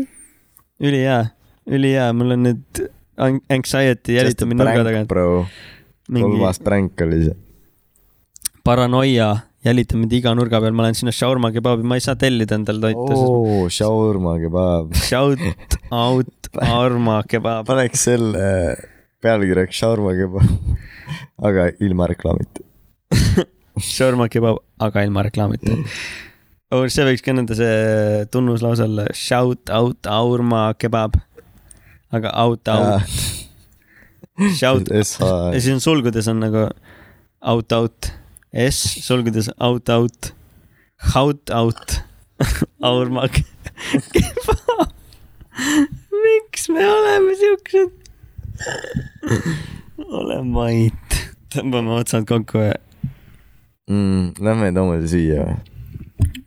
[0.87, 1.21] ülihea,
[1.69, 2.83] ülihea, mul on nüüd
[3.17, 5.17] an- anxiety jälitab mind nurga tagant.
[6.09, 7.39] mingi kolmas pränk oli see.
[8.63, 9.31] paranoia
[9.63, 12.91] jälita mind iga nurga peal, ma lähen sinna shaurma kebaabi, ma ei saa tellida endale
[12.91, 13.61] toitu oh..
[13.63, 14.95] oo, shaurma kebab.
[15.09, 15.39] Shout
[15.91, 17.65] out Arma kebaab.
[17.69, 18.43] paneks selle
[19.23, 20.77] pealkirjaks shaurma kebab,
[21.47, 22.65] aga ilma reklaamita.
[23.93, 25.75] Shaurma kebaab, aga ilma reklaamita.
[26.93, 31.17] see võiks ka nende see tunnuslause olla, shout out Aurma kebaab.
[32.13, 33.09] aga out out,
[34.57, 35.03] shout ja
[35.57, 36.67] siis on sulgudes on nagu
[37.41, 38.11] out out,
[38.53, 40.31] S sulgudes out out,
[41.15, 41.97] out out,
[42.89, 43.45] Aurma ke-
[44.13, 44.93] kebaab.
[46.23, 47.91] miks me oleme siuksed?
[50.13, 51.19] ole mait,
[51.53, 52.73] tõmbame otsad kokku ja
[53.89, 54.33] mm,.
[54.43, 55.61] Lähme Toomile süüa või?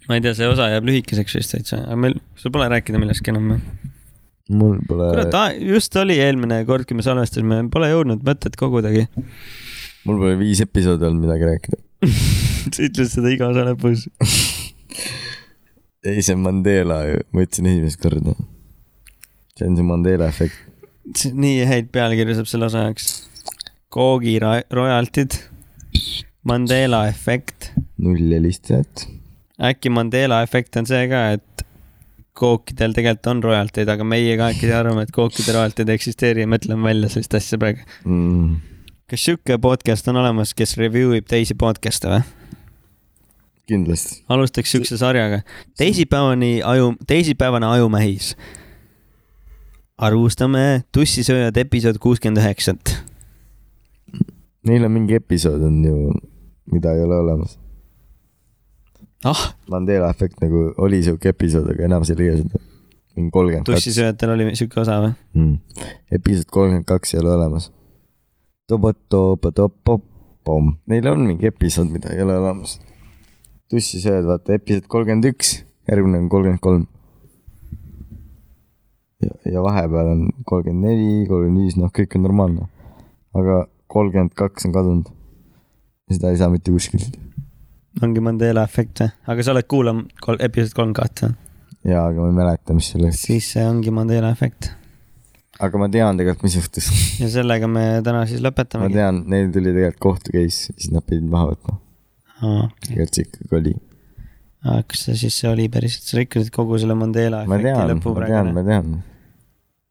[0.07, 3.33] ma ei tea, see osa jääb lühikeseks vist täitsa, aga meil, sul pole rääkida millestki
[3.33, 3.61] enam või?
[4.55, 9.07] mul pole, kurat, just oli eelmine kord, kui me salvestasime, pole jõudnud mõtet kogudagi.
[10.07, 11.81] mul pole viis episoodi olnud midagi rääkida.
[12.75, 14.07] sa ütled seda iga osa lõpus.
[16.07, 18.37] ei, see on Mandela ju, ma ütlesin esimest korda.
[19.59, 20.63] see on see Mandela efekt.
[21.35, 23.11] nii häid pealkirju saab selle osa jaoks.
[23.97, 25.39] Koogi royaltid,
[26.47, 29.07] Mandela efekt, null helistajat.
[29.59, 31.67] äkki Mandela efekt on see ka, et
[32.37, 36.87] kookidel tegelikult on royaltid, aga meie kahekesi arvame, et kookide royaltid ei eksisteeri ja mõtleme
[36.87, 37.87] välja sellist asja praegu.
[38.05, 38.59] Mm.
[39.11, 42.23] kas sihuke podcast on olemas, kes review ib teisi podcast'e või?
[43.67, 44.23] kindlasti.
[44.29, 45.41] alustaks siukse sarjaga.
[45.79, 48.37] teisipäevani aju, teisipäevane ajumähis.
[49.99, 52.97] arvustame tussisööjad episood kuuskümmend üheksat.
[54.67, 55.97] Neil on mingi episood on ju,
[56.73, 57.59] mida ei ole olemas.
[59.25, 62.63] ah, Mandela efekt nagu oli siuke episood, aga enam see ei leia seda.
[63.17, 63.85] mingi kolmkümmend kaks.
[63.85, 65.15] tussisööjatel oli siuke osa või?
[65.35, 65.55] mm..
[66.19, 67.71] episood kolmkümmend kaks ei ole olemas.
[70.91, 72.81] Neil on mingi episood, mida ei ole olemas.
[73.71, 75.57] tussisööjad, vaata episood kolmkümmend üks,
[75.91, 76.87] järgmine on kolmkümmend kolm.
[79.23, 82.69] ja, ja vahepeal on kolmkümmend neli, kolmkümmend viis, noh, kõik on normaalne.
[83.35, 85.16] aga kolmkümmend kaks on kadunud.
[86.13, 87.17] Seda ei saa mitte kuskilt.
[88.03, 89.13] ongi Mandela efekt või?
[89.33, 91.33] aga sa oled kuulanud kol-, episood kolm kahte,
[91.87, 93.23] jaa, aga ma ei mäleta, mis see oleks.
[93.27, 94.71] siis see ongi Mandela efekt.
[95.59, 96.91] aga ma tean tegelikult, mis juhtus.
[97.23, 98.99] ja sellega me täna siis ma lõpetamegi.
[99.01, 101.81] tean, neil tuli tegelikult kohtu case, siis nad pidid maha võtma.
[102.87, 103.75] tegelikult see ikkagi oli.
[104.93, 108.31] kas see siis see oli päriselt, sa rikkusid kogu selle Mandela ma efekti lõpu ma
[108.31, 108.55] tean, praegu.
[108.61, 108.95] ma tean.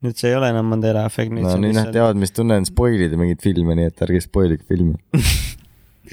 [0.05, 3.03] nüüd see ei ole enam Mandela efekt, no nüüd nad teavad, mis tunne on spoil
[3.09, 4.95] ida mingeid filme, nii et ärge spoilige filme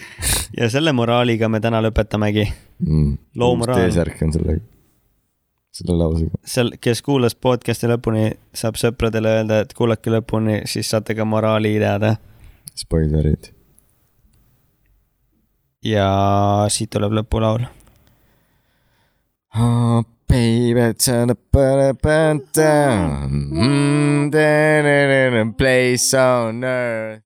[0.59, 2.47] ja selle moraaliga me täna lõpetamegi.
[2.87, 3.17] mm..
[3.41, 3.89] Loo moraal.
[3.89, 4.59] T-särk on selle,
[5.75, 6.43] selle lausega.
[6.55, 11.77] seal, kes kuulas podcast'i lõpuni, saab sõpradele öelda, et kuulake lõpuni, siis saate ka moraali
[11.83, 12.17] teada.
[12.75, 13.53] Spoilerid.
[15.85, 16.09] ja
[16.71, 17.67] siit tuleb lõpulaul.
[19.55, 23.51] Oh, baby, turn up a band down.
[23.53, 24.31] Mm,
[25.59, 27.21] place on earth.